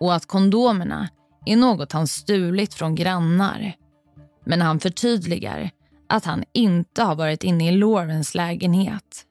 och 0.00 0.14
att 0.14 0.26
kondomerna 0.26 1.08
är 1.46 1.56
något 1.56 1.92
han 1.92 2.06
stulit 2.06 2.74
från 2.74 2.94
grannar. 2.94 3.74
Men 4.44 4.60
han 4.60 4.80
förtydligar 4.80 5.70
att 6.08 6.24
han 6.24 6.44
inte 6.52 7.02
har 7.02 7.14
varit 7.14 7.44
inne 7.44 7.68
i 7.68 7.76
Laurens 7.76 8.34
lägenhet. 8.34 9.26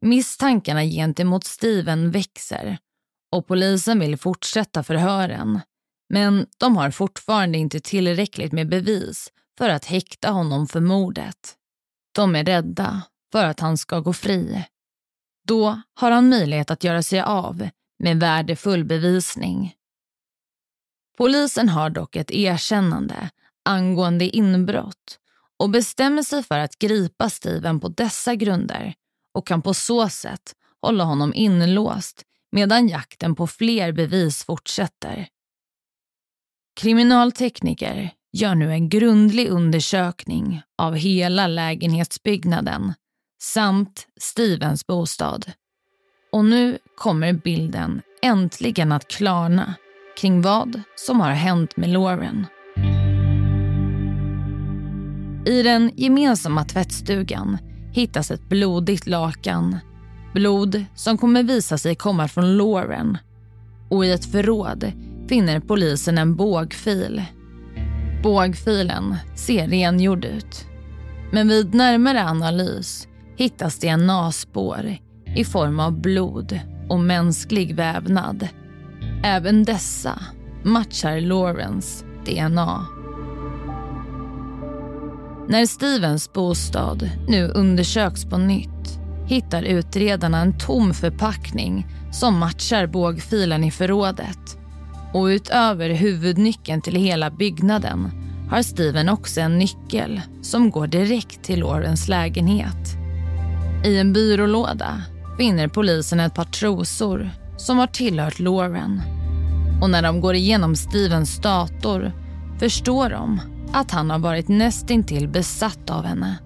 Misstankarna 0.00 0.84
gentemot 0.84 1.44
Steven 1.44 2.10
växer 2.10 2.78
och 3.32 3.46
polisen 3.46 4.00
vill 4.00 4.16
fortsätta 4.16 4.82
förhören. 4.82 5.60
Men 6.08 6.46
de 6.58 6.76
har 6.76 6.90
fortfarande 6.90 7.58
inte 7.58 7.80
tillräckligt 7.80 8.52
med 8.52 8.68
bevis 8.68 9.32
för 9.58 9.68
att 9.68 9.84
häkta 9.84 10.30
honom 10.30 10.68
för 10.68 10.80
mordet. 10.80 11.54
De 12.14 12.36
är 12.36 12.44
rädda 12.44 13.02
för 13.32 13.44
att 13.44 13.60
han 13.60 13.78
ska 13.78 14.00
gå 14.00 14.12
fri. 14.12 14.64
Då 15.48 15.82
har 15.94 16.10
han 16.10 16.28
möjlighet 16.28 16.70
att 16.70 16.84
göra 16.84 17.02
sig 17.02 17.20
av 17.20 17.68
med 17.98 18.20
värdefull 18.20 18.84
bevisning. 18.84 19.74
Polisen 21.18 21.68
har 21.68 21.90
dock 21.90 22.16
ett 22.16 22.30
erkännande 22.30 23.30
angående 23.64 24.24
inbrott 24.24 25.18
och 25.56 25.70
bestämmer 25.70 26.22
sig 26.22 26.42
för 26.42 26.58
att 26.58 26.78
gripa 26.78 27.30
Steven 27.30 27.80
på 27.80 27.88
dessa 27.88 28.34
grunder 28.34 28.94
och 29.34 29.46
kan 29.46 29.62
på 29.62 29.74
så 29.74 30.08
sätt 30.08 30.54
hålla 30.80 31.04
honom 31.04 31.34
inlåst 31.34 32.24
medan 32.52 32.88
jakten 32.88 33.34
på 33.34 33.46
fler 33.46 33.92
bevis 33.92 34.44
fortsätter. 34.44 35.28
Kriminaltekniker 36.80 38.10
gör 38.32 38.54
nu 38.54 38.72
en 38.72 38.88
grundlig 38.88 39.48
undersökning 39.48 40.62
av 40.78 40.94
hela 40.94 41.46
lägenhetsbyggnaden 41.46 42.94
samt 43.42 44.06
Stevens 44.20 44.86
bostad. 44.86 45.52
Och 46.32 46.44
nu 46.44 46.78
kommer 46.96 47.32
bilden 47.32 48.02
äntligen 48.22 48.92
att 48.92 49.08
klarna 49.08 49.74
kring 50.16 50.42
vad 50.42 50.82
som 50.96 51.20
har 51.20 51.30
hänt 51.30 51.76
med 51.76 51.88
Lauren. 51.88 52.46
I 55.46 55.62
den 55.62 55.90
gemensamma 55.96 56.64
tvättstugan 56.64 57.58
hittas 57.92 58.30
ett 58.30 58.48
blodigt 58.48 59.06
lakan. 59.06 59.78
Blod 60.32 60.84
som 60.94 61.18
kommer 61.18 61.42
visa 61.42 61.78
sig 61.78 61.94
komma 61.94 62.28
från 62.28 62.56
Lauren. 62.56 63.18
Och 63.88 64.04
i 64.04 64.12
ett 64.12 64.32
förråd 64.32 64.92
finner 65.28 65.60
polisen 65.60 66.18
en 66.18 66.36
bågfil. 66.36 67.22
Bågfilen 68.22 69.16
ser 69.34 69.68
rengjord 69.68 70.24
ut. 70.24 70.66
Men 71.32 71.48
vid 71.48 71.74
närmare 71.74 72.24
analys 72.24 73.08
hittas 73.36 73.78
DNA-spår 73.78 74.96
i 75.36 75.44
form 75.44 75.80
av 75.80 76.00
blod 76.00 76.60
och 76.88 77.00
mänsklig 77.00 77.76
vävnad. 77.76 78.48
Även 79.24 79.64
dessa 79.64 80.18
matchar 80.64 81.20
Laurens 81.20 82.04
DNA. 82.26 82.86
När 85.48 85.66
Stevens 85.66 86.32
bostad 86.32 87.10
nu 87.28 87.48
undersöks 87.48 88.24
på 88.24 88.38
nytt 88.38 88.71
hittar 89.32 89.62
utredarna 89.62 90.40
en 90.40 90.58
tom 90.58 90.94
förpackning 90.94 91.86
som 92.12 92.38
matchar 92.38 92.86
bågfilen 92.86 93.64
i 93.64 93.70
förrådet. 93.70 94.58
Och 95.12 95.24
utöver 95.24 95.90
huvudnyckeln 95.90 96.82
till 96.82 96.94
hela 96.94 97.30
byggnaden 97.30 98.10
har 98.50 98.62
Steven 98.62 99.08
också 99.08 99.40
en 99.40 99.58
nyckel 99.58 100.20
som 100.42 100.70
går 100.70 100.86
direkt 100.86 101.42
till 101.42 101.60
Lawrens 101.60 102.08
lägenhet. 102.08 102.96
I 103.84 103.98
en 103.98 104.12
byrålåda 104.12 105.02
finner 105.38 105.68
polisen 105.68 106.20
ett 106.20 106.34
par 106.34 106.44
trosor 106.44 107.30
som 107.56 107.78
har 107.78 107.86
tillhört 107.86 108.38
Lauren. 108.38 109.02
Och 109.82 109.90
när 109.90 110.02
de 110.02 110.20
går 110.20 110.34
igenom 110.34 110.76
Stevens 110.76 111.40
dator 111.40 112.12
förstår 112.58 113.10
de 113.10 113.40
att 113.72 113.90
han 113.90 114.10
har 114.10 114.18
varit 114.18 114.48
nästintill 114.48 115.28
besatt 115.28 115.90
av 115.90 116.04
henne. 116.04 116.38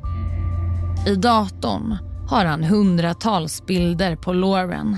I 1.07 1.14
datorn 1.14 1.96
har 2.29 2.45
han 2.45 2.65
hundratals 2.65 3.67
bilder 3.67 4.17
på 4.17 4.33
Lauren. 4.33 4.97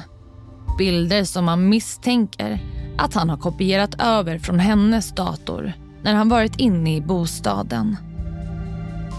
Bilder 0.79 1.25
som 1.25 1.45
man 1.45 1.69
misstänker 1.69 2.61
att 2.99 3.14
han 3.14 3.31
har 3.31 3.37
kopierat 3.37 4.01
över 4.01 4.38
från 4.38 4.59
hennes 4.59 5.14
dator 5.14 5.73
när 6.03 6.14
han 6.14 6.29
varit 6.29 6.57
inne 6.57 6.97
i 6.97 7.01
bostaden. 7.01 7.97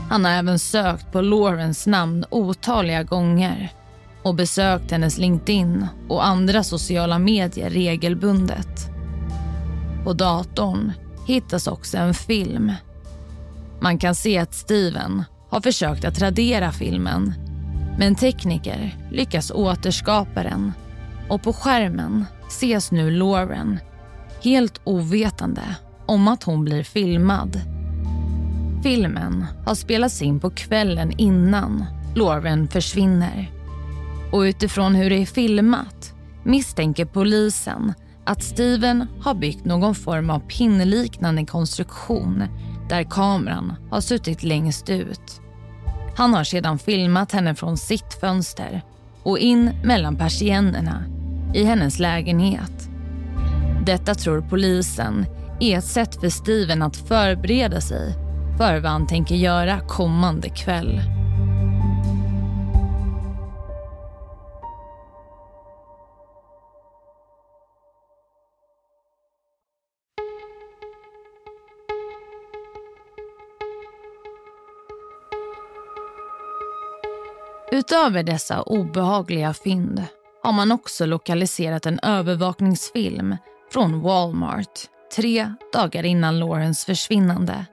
Han 0.10 0.26
har 0.26 0.32
även 0.32 0.60
sökt 0.60 1.12
på 1.12 1.22
Laurens 1.22 1.88
namn 1.88 2.26
otaliga 2.30 3.04
gånger 3.04 3.74
och 4.24 4.36
besökt 4.36 4.92
hennes 4.92 5.18
LinkedIn 5.18 5.88
och 6.10 6.26
andra 6.26 6.64
sociala 6.64 7.20
medier 7.20 7.70
regelbundet. 7.70 8.90
På 10.04 10.14
datorn 10.14 10.92
hittas 11.28 11.68
också 11.68 11.98
en 11.98 12.14
film. 12.14 12.72
Man 13.82 13.98
kan 13.98 14.16
se 14.16 14.38
att 14.38 14.54
Steven 14.54 15.24
har 15.50 15.62
försökt 15.62 16.06
att 16.06 16.20
radera 16.20 16.72
filmen 16.72 17.49
men 18.00 18.16
tekniker 18.16 18.98
lyckas 19.12 19.52
återskapa 19.52 20.44
den 20.44 20.74
och 21.30 21.44
på 21.44 21.54
skärmen 21.54 22.26
ses 22.48 22.92
nu 22.92 23.12
Lauren 23.12 23.80
helt 24.44 24.82
ovetande 24.84 25.62
om 26.06 26.28
att 26.28 26.44
hon 26.44 26.66
blir 26.66 26.84
filmad. 26.84 27.62
Filmen 28.84 29.46
har 29.66 29.76
spelats 29.76 30.22
in 30.22 30.40
på 30.40 30.50
kvällen 30.50 31.12
innan 31.18 31.86
Lauren 32.16 32.68
försvinner. 32.68 33.52
Och 34.32 34.40
utifrån 34.40 34.96
hur 34.96 35.10
det 35.10 35.22
är 35.22 35.26
filmat 35.26 36.14
misstänker 36.44 37.06
polisen 37.06 37.94
att 38.26 38.44
Steven 38.44 39.08
har 39.22 39.34
byggt 39.34 39.66
någon 39.66 39.96
form 39.96 40.30
av 40.30 40.40
pinnliknande 40.40 41.46
konstruktion 41.46 42.44
där 42.90 43.04
kameran 43.04 43.74
har 43.92 44.02
suttit 44.02 44.44
längst 44.44 44.90
ut. 44.90 45.42
Han 46.20 46.34
har 46.34 46.44
sedan 46.44 46.80
filmat 46.80 47.32
henne 47.32 47.56
från 47.56 47.78
sitt 47.78 48.14
fönster 48.14 48.82
och 49.24 49.40
in 49.40 49.72
mellan 49.84 50.16
persiennerna 50.16 51.04
i 51.54 51.64
hennes 51.64 52.00
lägenhet. 52.00 52.90
Detta 53.86 54.16
tror 54.16 54.42
polisen 54.42 55.26
är 55.60 55.78
ett 55.78 55.86
sätt 55.86 56.20
för 56.20 56.30
Steven 56.30 56.82
att 56.82 56.98
förbereda 56.98 57.82
sig 57.82 58.14
för 58.58 58.80
vad 58.80 58.92
han 58.92 59.08
tänker 59.08 59.36
göra 59.36 59.80
kommande 59.80 60.50
kväll. 60.50 61.19
Utöver 77.72 78.24
dessa 78.24 78.62
obehagliga 78.62 79.54
fynd 79.54 80.04
har 80.44 80.52
man 80.52 80.72
också 80.72 81.06
lokaliserat 81.06 81.86
en 81.86 82.00
övervakningsfilm 82.00 83.38
från 83.74 84.02
Walmart 84.02 84.80
tre 85.16 85.54
dagar 85.74 86.04
innan 86.04 86.40
Laurens 86.40 86.86
försvinnande. 86.86 87.66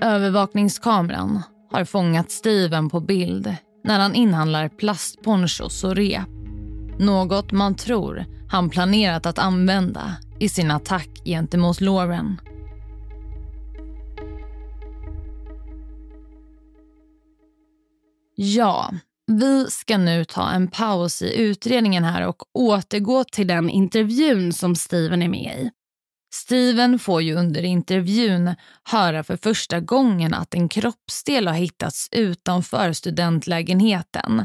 Övervakningskameran 0.00 1.42
har 1.70 1.84
fångat 1.84 2.30
Steven 2.30 2.90
på 2.90 3.00
bild 3.00 3.56
när 3.84 3.98
han 3.98 4.14
inhandlar 4.14 4.68
plastponchos 4.68 5.84
och 5.84 5.96
rep. 5.96 6.28
Något 6.98 7.52
man 7.52 7.74
tror 7.74 8.24
han 8.50 8.70
planerat 8.70 9.26
att 9.26 9.38
använda 9.38 10.16
i 10.38 10.48
sin 10.48 10.70
attack 10.70 11.08
gentemot 11.24 11.80
Lauren. 11.80 12.40
Ja, 18.40 18.94
vi 19.26 19.70
ska 19.70 19.98
nu 19.98 20.24
ta 20.24 20.50
en 20.50 20.68
paus 20.68 21.22
i 21.22 21.40
utredningen 21.40 22.04
här 22.04 22.26
och 22.26 22.42
återgå 22.52 23.24
till 23.24 23.46
den 23.46 23.70
intervjun 23.70 24.52
som 24.52 24.76
Steven 24.76 25.22
är 25.22 25.28
med 25.28 25.58
i. 25.58 25.70
Steven 26.34 26.98
får 26.98 27.22
ju 27.22 27.34
under 27.34 27.62
intervjun 27.62 28.54
höra 28.84 29.24
för 29.24 29.36
första 29.36 29.80
gången 29.80 30.34
att 30.34 30.54
en 30.54 30.68
kroppsdel 30.68 31.48
har 31.48 31.54
hittats 31.54 32.08
utanför 32.12 32.92
studentlägenheten 32.92 34.44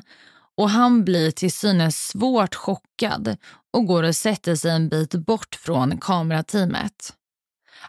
och 0.58 0.70
han 0.70 1.04
blir 1.04 1.32
till 1.32 1.52
synes 1.52 2.08
svårt 2.08 2.56
chockad 2.56 3.38
och 3.74 3.86
går 3.86 4.04
och 4.04 4.16
sätter 4.16 4.56
sig 4.56 4.72
en 4.72 4.90
bit 4.90 5.16
bort 5.16 5.56
från 5.56 5.98
kamerateamet. 5.98 7.14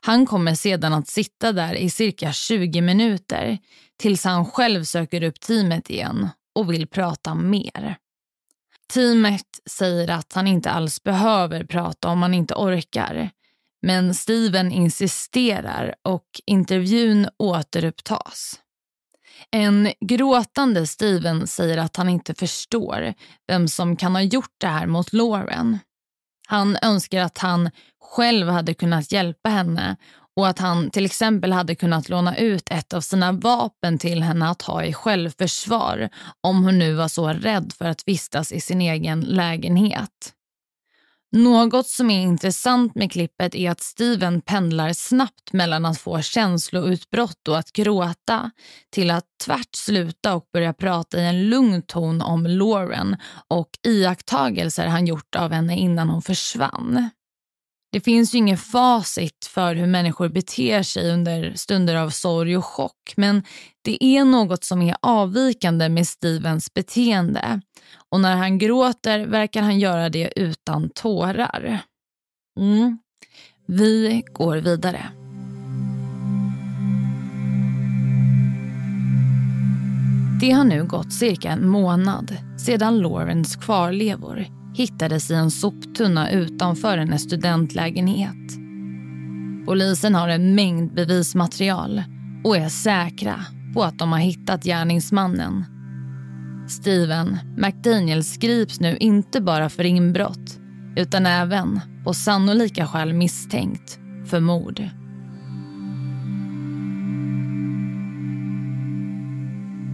Han 0.00 0.26
kommer 0.26 0.54
sedan 0.54 0.92
att 0.92 1.08
sitta 1.08 1.52
där 1.52 1.74
i 1.74 1.90
cirka 1.90 2.32
20 2.32 2.80
minuter 2.80 3.58
tills 3.98 4.24
han 4.24 4.46
själv 4.46 4.84
söker 4.84 5.22
upp 5.22 5.40
teamet 5.40 5.90
igen 5.90 6.28
och 6.54 6.72
vill 6.72 6.86
prata 6.86 7.34
mer. 7.34 7.96
Teamet 8.92 9.46
säger 9.70 10.10
att 10.10 10.32
han 10.32 10.46
inte 10.46 10.70
alls 10.70 11.02
behöver 11.02 11.64
prata 11.64 12.08
om 12.08 12.22
han 12.22 12.34
inte 12.34 12.54
orkar 12.54 13.30
men 13.84 14.14
Steven 14.14 14.72
insisterar 14.72 15.94
och 16.02 16.26
intervjun 16.46 17.28
återupptas. 17.38 18.60
En 19.50 19.92
gråtande 20.00 20.86
Steven 20.86 21.46
säger 21.46 21.78
att 21.78 21.96
han 21.96 22.08
inte 22.08 22.34
förstår 22.34 23.14
vem 23.48 23.68
som 23.68 23.96
kan 23.96 24.14
ha 24.14 24.22
gjort 24.22 24.54
det 24.58 24.66
här 24.66 24.86
mot 24.86 25.12
Lauren. 25.12 25.78
Han 26.46 26.78
önskar 26.82 27.20
att 27.20 27.38
han 27.38 27.70
själv 28.00 28.48
hade 28.48 28.74
kunnat 28.74 29.12
hjälpa 29.12 29.50
henne 29.50 29.96
och 30.36 30.48
att 30.48 30.58
han 30.58 30.90
till 30.90 31.04
exempel 31.04 31.52
hade 31.52 31.74
kunnat 31.74 32.08
låna 32.08 32.36
ut 32.36 32.68
ett 32.70 32.92
av 32.92 33.00
sina 33.00 33.32
vapen 33.32 33.98
till 33.98 34.22
henne 34.22 34.48
att 34.48 34.62
ha 34.62 34.84
i 34.84 34.92
självförsvar 34.92 36.08
om 36.40 36.64
hon 36.64 36.78
nu 36.78 36.94
var 36.94 37.08
så 37.08 37.28
rädd 37.28 37.72
för 37.78 37.84
att 37.84 38.08
vistas 38.08 38.52
i 38.52 38.60
sin 38.60 38.80
egen 38.80 39.20
lägenhet. 39.20 40.34
Något 41.36 41.86
som 41.86 42.10
är 42.10 42.22
intressant 42.22 42.94
med 42.94 43.12
klippet 43.12 43.54
är 43.54 43.70
att 43.70 43.80
Steven 43.80 44.40
pendlar 44.40 44.92
snabbt 44.92 45.52
mellan 45.52 45.84
att 45.86 45.98
få 45.98 46.22
känsloutbrott 46.22 47.48
och 47.48 47.58
att 47.58 47.72
gråta 47.72 48.50
till 48.90 49.10
att 49.10 49.24
tvärt 49.44 49.74
sluta 49.74 50.34
och 50.34 50.48
börja 50.52 50.72
prata 50.72 51.20
i 51.20 51.26
en 51.26 51.48
lugn 51.48 51.82
ton 51.82 52.22
om 52.22 52.46
Lauren 52.46 53.16
och 53.48 53.68
iakttagelser 53.86 54.86
han 54.86 55.06
gjort 55.06 55.34
av 55.34 55.52
henne 55.52 55.76
innan 55.76 56.08
hon 56.08 56.22
försvann. 56.22 57.10
Det 57.94 58.00
finns 58.00 58.34
ju 58.34 58.38
inget 58.38 58.60
facit 58.60 59.46
för 59.50 59.74
hur 59.74 59.86
människor 59.86 60.28
beter 60.28 60.82
sig 60.82 61.12
under 61.12 61.52
stunder 61.54 61.96
av 61.96 62.10
sorg 62.10 62.56
och 62.56 62.64
chock 62.64 63.12
men 63.16 63.42
det 63.82 64.04
är 64.04 64.24
något 64.24 64.64
som 64.64 64.82
är 64.82 64.96
avvikande 65.02 65.88
med 65.88 66.08
Stevens 66.08 66.74
beteende 66.74 67.60
och 68.10 68.20
när 68.20 68.36
han 68.36 68.58
gråter 68.58 69.26
verkar 69.26 69.62
han 69.62 69.78
göra 69.78 70.08
det 70.08 70.32
utan 70.36 70.90
tårar. 70.90 71.80
Mm. 72.60 72.98
Vi 73.66 74.24
går 74.32 74.56
vidare. 74.56 75.10
Det 80.40 80.50
har 80.50 80.64
nu 80.64 80.84
gått 80.84 81.12
cirka 81.12 81.50
en 81.50 81.68
månad 81.68 82.36
sedan 82.66 82.98
Laurens 82.98 83.56
kvarlevor 83.56 84.63
hittades 84.74 85.30
i 85.30 85.34
en 85.34 85.50
soptunna 85.50 86.30
utanför 86.30 86.98
hennes 86.98 87.22
studentlägenhet. 87.22 88.58
Polisen 89.66 90.14
har 90.14 90.28
en 90.28 90.54
mängd 90.54 90.94
bevismaterial 90.94 92.02
och 92.44 92.56
är 92.56 92.68
säkra 92.68 93.44
på 93.74 93.84
att 93.84 93.98
de 93.98 94.12
har 94.12 94.18
hittat 94.18 94.64
gärningsmannen. 94.64 95.64
Steven 96.68 97.38
McDaniel 97.56 98.24
skrivs 98.24 98.80
nu 98.80 98.96
inte 98.96 99.40
bara 99.40 99.68
för 99.68 99.84
inbrott 99.84 100.58
utan 100.96 101.26
även 101.26 101.80
på 102.04 102.14
sannolika 102.14 102.86
skäl 102.86 103.12
misstänkt 103.12 103.98
för 104.26 104.40
mord. 104.40 104.82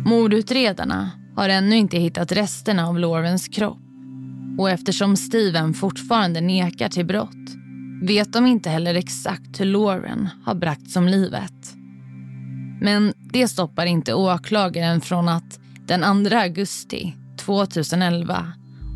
Mordutredarna 0.06 1.10
har 1.36 1.48
ännu 1.48 1.76
inte 1.76 1.98
hittat 1.98 2.32
resterna 2.32 2.88
av 2.88 2.98
Laurens 2.98 3.48
kropp 3.48 3.89
och 4.60 4.70
eftersom 4.70 5.16
Steven 5.16 5.74
fortfarande 5.74 6.40
nekar 6.40 6.88
till 6.88 7.06
brott 7.06 7.36
vet 8.02 8.32
de 8.32 8.46
inte 8.46 8.70
heller 8.70 8.94
exakt 8.94 9.60
hur 9.60 9.64
Lauren 9.64 10.28
har 10.44 10.54
bragts 10.54 10.96
om 10.96 11.08
livet. 11.08 11.74
Men 12.80 13.12
det 13.32 13.48
stoppar 13.48 13.86
inte 13.86 14.14
åklagaren 14.14 15.00
från 15.00 15.28
att 15.28 15.60
den 15.86 16.24
2 16.30 16.36
augusti 16.36 17.16
2011 17.36 18.52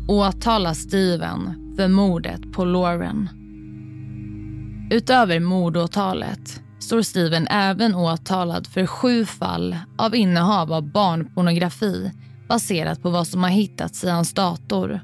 åtala 0.07 0.73
Steven 0.73 1.73
för 1.77 1.87
mordet 1.87 2.51
på 2.51 2.65
Lauren. 2.65 3.29
Utöver 4.91 5.39
mordåtalet 5.39 6.61
står 6.79 7.01
Steven 7.01 7.47
även 7.47 7.95
åtalad 7.95 8.67
för 8.67 8.85
sju 8.85 9.25
fall 9.25 9.77
av 9.97 10.15
innehav 10.15 10.73
av 10.73 10.91
barnpornografi 10.91 12.11
baserat 12.47 13.01
på 13.01 13.09
vad 13.09 13.27
som 13.27 13.43
har 13.43 13.49
hittats 13.49 14.03
i 14.03 14.09
hans 14.09 14.33
dator 14.33 15.01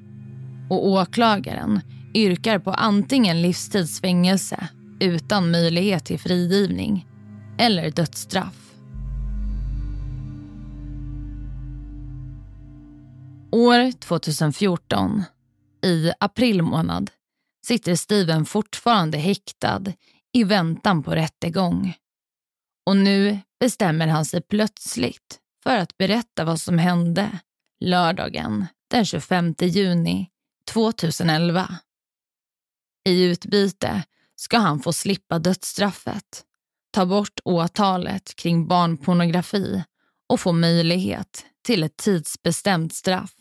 och 0.72 0.88
åklagaren 0.88 1.80
yrkar 2.14 2.60
på 2.60 2.72
antingen 2.72 3.42
livstidsfängelse 3.42 4.68
utan 5.00 5.52
möjlighet 5.52 6.06
till 6.06 6.20
frigivning 6.20 7.08
eller 7.58 7.92
dödsstraff. 7.92 8.74
År 13.52 13.92
2014, 13.92 15.24
i 15.86 16.12
april 16.20 16.62
månad, 16.62 17.12
sitter 17.66 17.96
Steven 17.96 18.46
fortfarande 18.46 19.18
häktad 19.18 19.84
i 20.34 20.44
väntan 20.44 21.04
på 21.04 21.16
rättegång. 21.16 21.94
Och 22.86 22.98
nu 22.98 23.40
bestämmer 23.60 24.08
han 24.08 24.26
sig 24.26 24.42
plötsligt 24.42 25.40
för 25.64 25.78
att 25.78 25.98
berätta 25.98 26.46
vad 26.46 26.60
som 26.60 26.78
hände 26.78 27.30
lördagen 27.80 28.66
den 28.92 29.06
25 29.06 29.56
juni 29.60 30.31
2011. 30.74 31.76
I 33.10 33.24
utbyte 33.24 34.04
ska 34.36 34.58
han 34.58 34.80
få 34.80 34.94
slippa 34.94 35.40
dödsstraffet, 35.40 36.44
ta 36.92 37.06
bort 37.06 37.40
åtalet 37.46 38.36
kring 38.36 38.68
barnpornografi 38.68 39.84
och 40.30 40.40
få 40.40 40.52
möjlighet 40.52 41.46
till 41.64 41.84
ett 41.84 41.98
tidsbestämt 41.98 42.94
straff. 42.94 43.36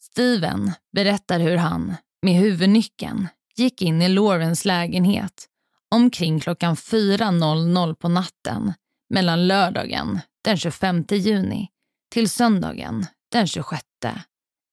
Steven 0.00 0.72
berättar 0.92 1.40
hur 1.40 1.56
han, 1.56 1.94
med 2.22 2.34
huvudnyckeln, 2.34 3.28
gick 3.56 3.82
in 3.82 4.02
i 4.02 4.08
Laurens 4.08 4.64
lägenhet 4.64 5.48
omkring 5.90 6.40
klockan 6.40 6.74
4.00 6.74 7.94
på 7.94 8.08
natten 8.08 8.72
mellan 9.10 9.46
lördagen 9.46 10.20
den 10.44 10.56
25 10.56 11.04
juni 11.10 11.68
till 12.10 12.30
söndagen 12.30 13.06
den 13.32 13.46
26 13.46 13.82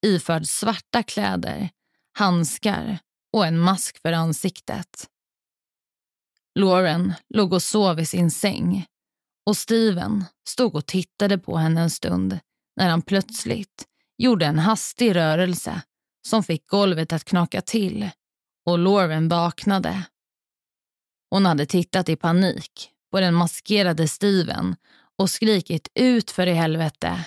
iförd 0.06 0.46
svarta 0.46 1.02
kläder, 1.02 1.70
handskar 2.18 2.98
och 3.32 3.46
en 3.46 3.58
mask 3.58 4.02
för 4.02 4.12
ansiktet. 4.12 5.08
Lauren 6.54 7.12
låg 7.28 7.52
och 7.52 7.62
sov 7.62 8.00
i 8.00 8.06
sin 8.06 8.30
säng 8.30 8.86
och 9.46 9.56
Steven 9.56 10.24
stod 10.48 10.74
och 10.74 10.86
tittade 10.86 11.38
på 11.38 11.56
henne 11.56 11.80
en 11.80 11.90
stund 11.90 12.38
när 12.76 12.90
han 12.90 13.02
plötsligt 13.02 13.84
gjorde 14.18 14.46
en 14.46 14.58
hastig 14.58 15.16
rörelse 15.16 15.82
som 16.28 16.42
fick 16.42 16.66
golvet 16.66 17.12
att 17.12 17.24
knaka 17.24 17.60
till 17.60 18.10
och 18.66 18.78
Lauren 18.78 19.28
vaknade. 19.28 20.02
Hon 21.30 21.46
hade 21.46 21.66
tittat 21.66 22.08
i 22.08 22.16
panik 22.16 22.90
på 23.10 23.20
den 23.20 23.34
maskerade 23.34 24.08
Steven 24.08 24.76
och 25.18 25.30
skrikit 25.30 25.88
ut 25.94 26.30
för 26.30 26.46
i 26.46 26.52
helvete 26.52 27.24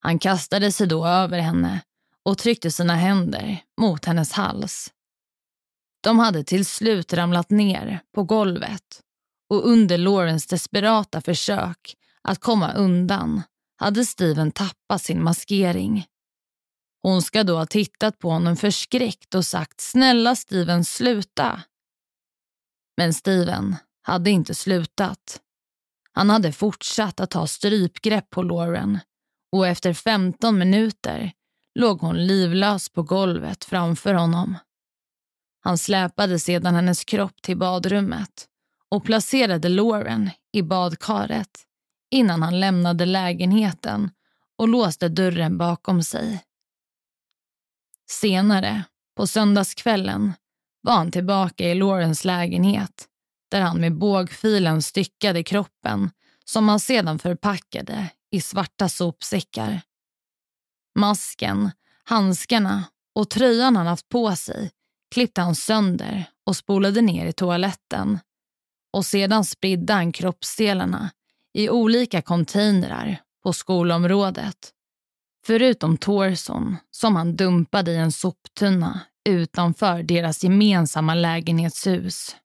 han 0.00 0.18
kastade 0.18 0.72
sig 0.72 0.86
då 0.86 1.06
över 1.06 1.38
henne 1.38 1.80
och 2.22 2.38
tryckte 2.38 2.70
sina 2.70 2.94
händer 2.94 3.62
mot 3.80 4.04
hennes 4.04 4.32
hals. 4.32 4.92
De 6.00 6.18
hade 6.18 6.44
till 6.44 6.66
slut 6.66 7.12
ramlat 7.12 7.50
ner 7.50 8.00
på 8.14 8.22
golvet 8.22 9.02
och 9.48 9.68
under 9.68 9.98
Laurens 9.98 10.46
desperata 10.46 11.20
försök 11.20 11.96
att 12.22 12.38
komma 12.38 12.72
undan 12.72 13.42
hade 13.76 14.06
Steven 14.06 14.52
tappat 14.52 15.02
sin 15.02 15.22
maskering. 15.22 16.06
Hon 17.02 17.22
ska 17.22 17.44
då 17.44 17.56
ha 17.56 17.66
tittat 17.66 18.18
på 18.18 18.30
honom 18.30 18.56
förskräckt 18.56 19.34
och 19.34 19.46
sagt 19.46 19.80
snälla 19.80 20.36
Steven 20.36 20.84
sluta. 20.84 21.62
Men 22.96 23.14
Steven 23.14 23.76
hade 24.02 24.30
inte 24.30 24.54
slutat. 24.54 25.40
Han 26.12 26.30
hade 26.30 26.52
fortsatt 26.52 27.20
att 27.20 27.30
ta 27.30 27.46
strypgrepp 27.46 28.30
på 28.30 28.42
Lauren 28.42 28.98
och 29.52 29.66
efter 29.66 29.92
15 29.92 30.58
minuter 30.58 31.32
låg 31.74 32.00
hon 32.00 32.26
livlös 32.26 32.88
på 32.88 33.02
golvet 33.02 33.64
framför 33.64 34.14
honom. 34.14 34.56
Han 35.60 35.78
släpade 35.78 36.38
sedan 36.38 36.74
hennes 36.74 37.04
kropp 37.04 37.42
till 37.42 37.56
badrummet 37.56 38.46
och 38.88 39.04
placerade 39.04 39.68
Lauren 39.68 40.30
i 40.52 40.62
badkaret 40.62 41.66
innan 42.10 42.42
han 42.42 42.60
lämnade 42.60 43.06
lägenheten 43.06 44.10
och 44.56 44.68
låste 44.68 45.08
dörren 45.08 45.58
bakom 45.58 46.02
sig. 46.02 46.44
Senare, 48.10 48.82
på 49.16 49.26
söndagskvällen, 49.26 50.32
var 50.80 50.92
han 50.94 51.10
tillbaka 51.10 51.64
i 51.64 51.74
Laurens 51.74 52.24
lägenhet 52.24 53.06
där 53.50 53.60
han 53.60 53.80
med 53.80 53.98
bågfilen 53.98 54.82
styckade 54.82 55.42
kroppen 55.42 56.10
som 56.44 56.68
han 56.68 56.80
sedan 56.80 57.18
förpackade 57.18 58.08
i 58.30 58.40
svarta 58.40 58.88
sopsäckar. 58.88 59.80
Masken, 60.94 61.70
handskarna 62.04 62.84
och 63.14 63.30
tröjan 63.30 63.76
han 63.76 63.86
haft 63.86 64.08
på 64.08 64.36
sig 64.36 64.70
klippte 65.10 65.40
han 65.40 65.54
sönder 65.54 66.24
och 66.46 66.56
spolade 66.56 67.00
ner 67.00 67.26
i 67.26 67.32
toaletten. 67.32 68.18
Och 68.92 69.06
sedan 69.06 69.44
spridde 69.44 69.92
han 69.92 70.12
kroppsdelarna 70.12 71.10
i 71.52 71.68
olika 71.70 72.22
containrar 72.22 73.20
på 73.42 73.52
skolområdet. 73.52 74.72
Förutom 75.46 75.96
torson 75.96 76.76
som 76.90 77.16
han 77.16 77.36
dumpade 77.36 77.92
i 77.92 77.96
en 77.96 78.12
soptunna 78.12 79.00
utanför 79.24 80.02
deras 80.02 80.44
gemensamma 80.44 81.14
lägenhetshus. 81.14 82.36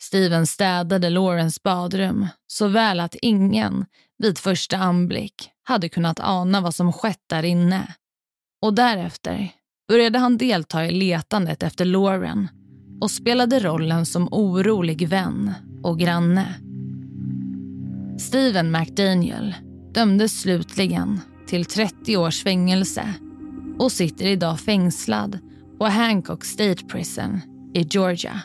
Steven 0.00 0.46
städade 0.46 1.10
Laurens 1.10 1.62
badrum 1.62 2.26
så 2.46 2.68
väl 2.68 3.00
att 3.00 3.16
ingen 3.22 3.86
vid 4.18 4.38
första 4.38 4.76
anblick 4.76 5.50
hade 5.64 5.88
kunnat 5.88 6.20
ana 6.20 6.60
vad 6.60 6.74
som 6.74 6.92
skett 6.92 7.22
där 7.26 7.42
inne. 7.42 7.94
Och 8.62 8.74
därefter 8.74 9.52
började 9.88 10.18
han 10.18 10.36
delta 10.36 10.86
i 10.86 10.90
letandet 10.90 11.62
efter 11.62 11.84
Lauren 11.84 12.48
och 13.00 13.10
spelade 13.10 13.60
rollen 13.60 14.06
som 14.06 14.28
orolig 14.30 15.08
vän 15.08 15.54
och 15.82 15.98
granne. 15.98 16.54
Steven 18.18 18.72
McDaniel 18.72 19.54
dömdes 19.94 20.40
slutligen 20.40 21.20
till 21.46 21.64
30 21.64 22.16
års 22.16 22.42
fängelse 22.42 23.14
och 23.78 23.92
sitter 23.92 24.26
idag 24.26 24.60
fängslad 24.60 25.38
på 25.78 25.86
Hancock 25.86 26.44
State 26.44 26.84
Prison 26.84 27.40
i 27.74 27.82
Georgia. 27.82 28.42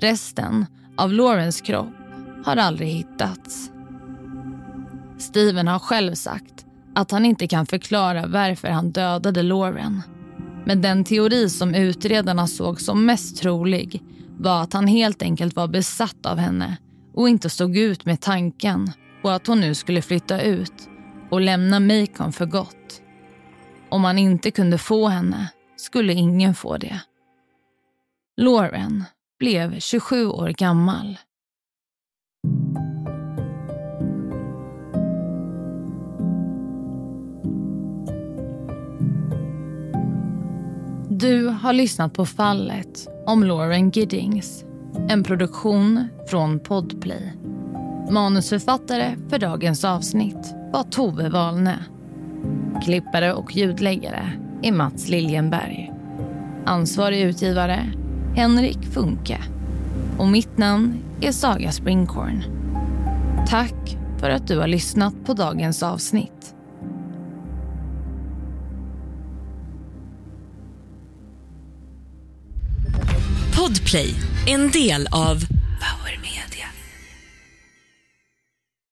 Resten 0.00 0.66
av 0.96 1.12
Laurens 1.12 1.60
kropp 1.60 1.94
har 2.44 2.56
aldrig 2.56 2.88
hittats. 2.88 3.70
Steven 5.18 5.68
har 5.68 5.78
själv 5.78 6.14
sagt 6.14 6.66
att 6.94 7.10
han 7.10 7.24
inte 7.24 7.46
kan 7.46 7.66
förklara 7.66 8.26
varför 8.26 8.68
han 8.68 8.90
dödade 8.90 9.42
Lauren. 9.42 10.02
Men 10.66 10.82
den 10.82 11.04
teori 11.04 11.48
som 11.48 11.74
utredarna 11.74 12.46
såg 12.46 12.80
som 12.80 13.06
mest 13.06 13.36
trolig 13.36 14.02
var 14.38 14.62
att 14.62 14.72
han 14.72 14.86
helt 14.86 15.22
enkelt 15.22 15.56
var 15.56 15.68
besatt 15.68 16.26
av 16.26 16.38
henne 16.38 16.76
och 17.14 17.28
inte 17.28 17.50
stod 17.50 17.76
ut 17.76 18.04
med 18.04 18.20
tanken 18.20 18.90
på 19.22 19.30
att 19.30 19.46
hon 19.46 19.60
nu 19.60 19.74
skulle 19.74 20.02
flytta 20.02 20.40
ut 20.40 20.88
och 21.30 21.40
lämna 21.40 21.80
Macon 21.80 22.32
för 22.32 22.46
gott. 22.46 23.02
Om 23.88 24.04
han 24.04 24.18
inte 24.18 24.50
kunde 24.50 24.78
få 24.78 25.08
henne 25.08 25.48
skulle 25.76 26.12
ingen 26.12 26.54
få 26.54 26.76
det. 26.76 27.00
Lauren 28.36 29.04
blev 29.38 29.80
27 29.80 30.26
år 30.26 30.48
gammal. 30.48 31.18
Du 41.10 41.46
har 41.46 41.72
lyssnat 41.72 42.12
på 42.12 42.26
fallet 42.26 43.08
om 43.26 43.44
Lauren 43.44 43.90
Giddings. 43.90 44.64
En 45.08 45.24
produktion 45.24 46.08
från 46.28 46.60
Podplay. 46.60 47.32
Manusförfattare 48.10 49.16
för 49.28 49.38
dagens 49.38 49.84
avsnitt 49.84 50.54
var 50.72 50.82
Tove 50.82 51.28
Wahlne. 51.28 51.84
Klippare 52.84 53.34
och 53.34 53.56
ljudläggare 53.56 54.32
är 54.62 54.72
Mats 54.72 55.08
Liljenberg. 55.08 55.92
Ansvarig 56.64 57.20
utgivare 57.20 57.92
Henrik 58.34 58.78
Funke. 58.92 59.38
Och 60.18 60.28
mitt 60.28 60.58
namn 60.58 60.98
är 61.20 61.32
Saga 61.32 61.72
Springhorn. 61.72 62.44
Tack 63.48 63.96
för 64.18 64.30
att 64.30 64.46
du 64.46 64.58
har 64.58 64.66
lyssnat 64.66 65.14
på 65.26 65.34
dagens 65.34 65.82
avsnitt. 65.82 66.54
Podplay, 73.56 74.14
en 74.46 74.70
del 74.70 75.06
av 75.06 75.34
Power 75.78 76.18
Media 76.22 76.27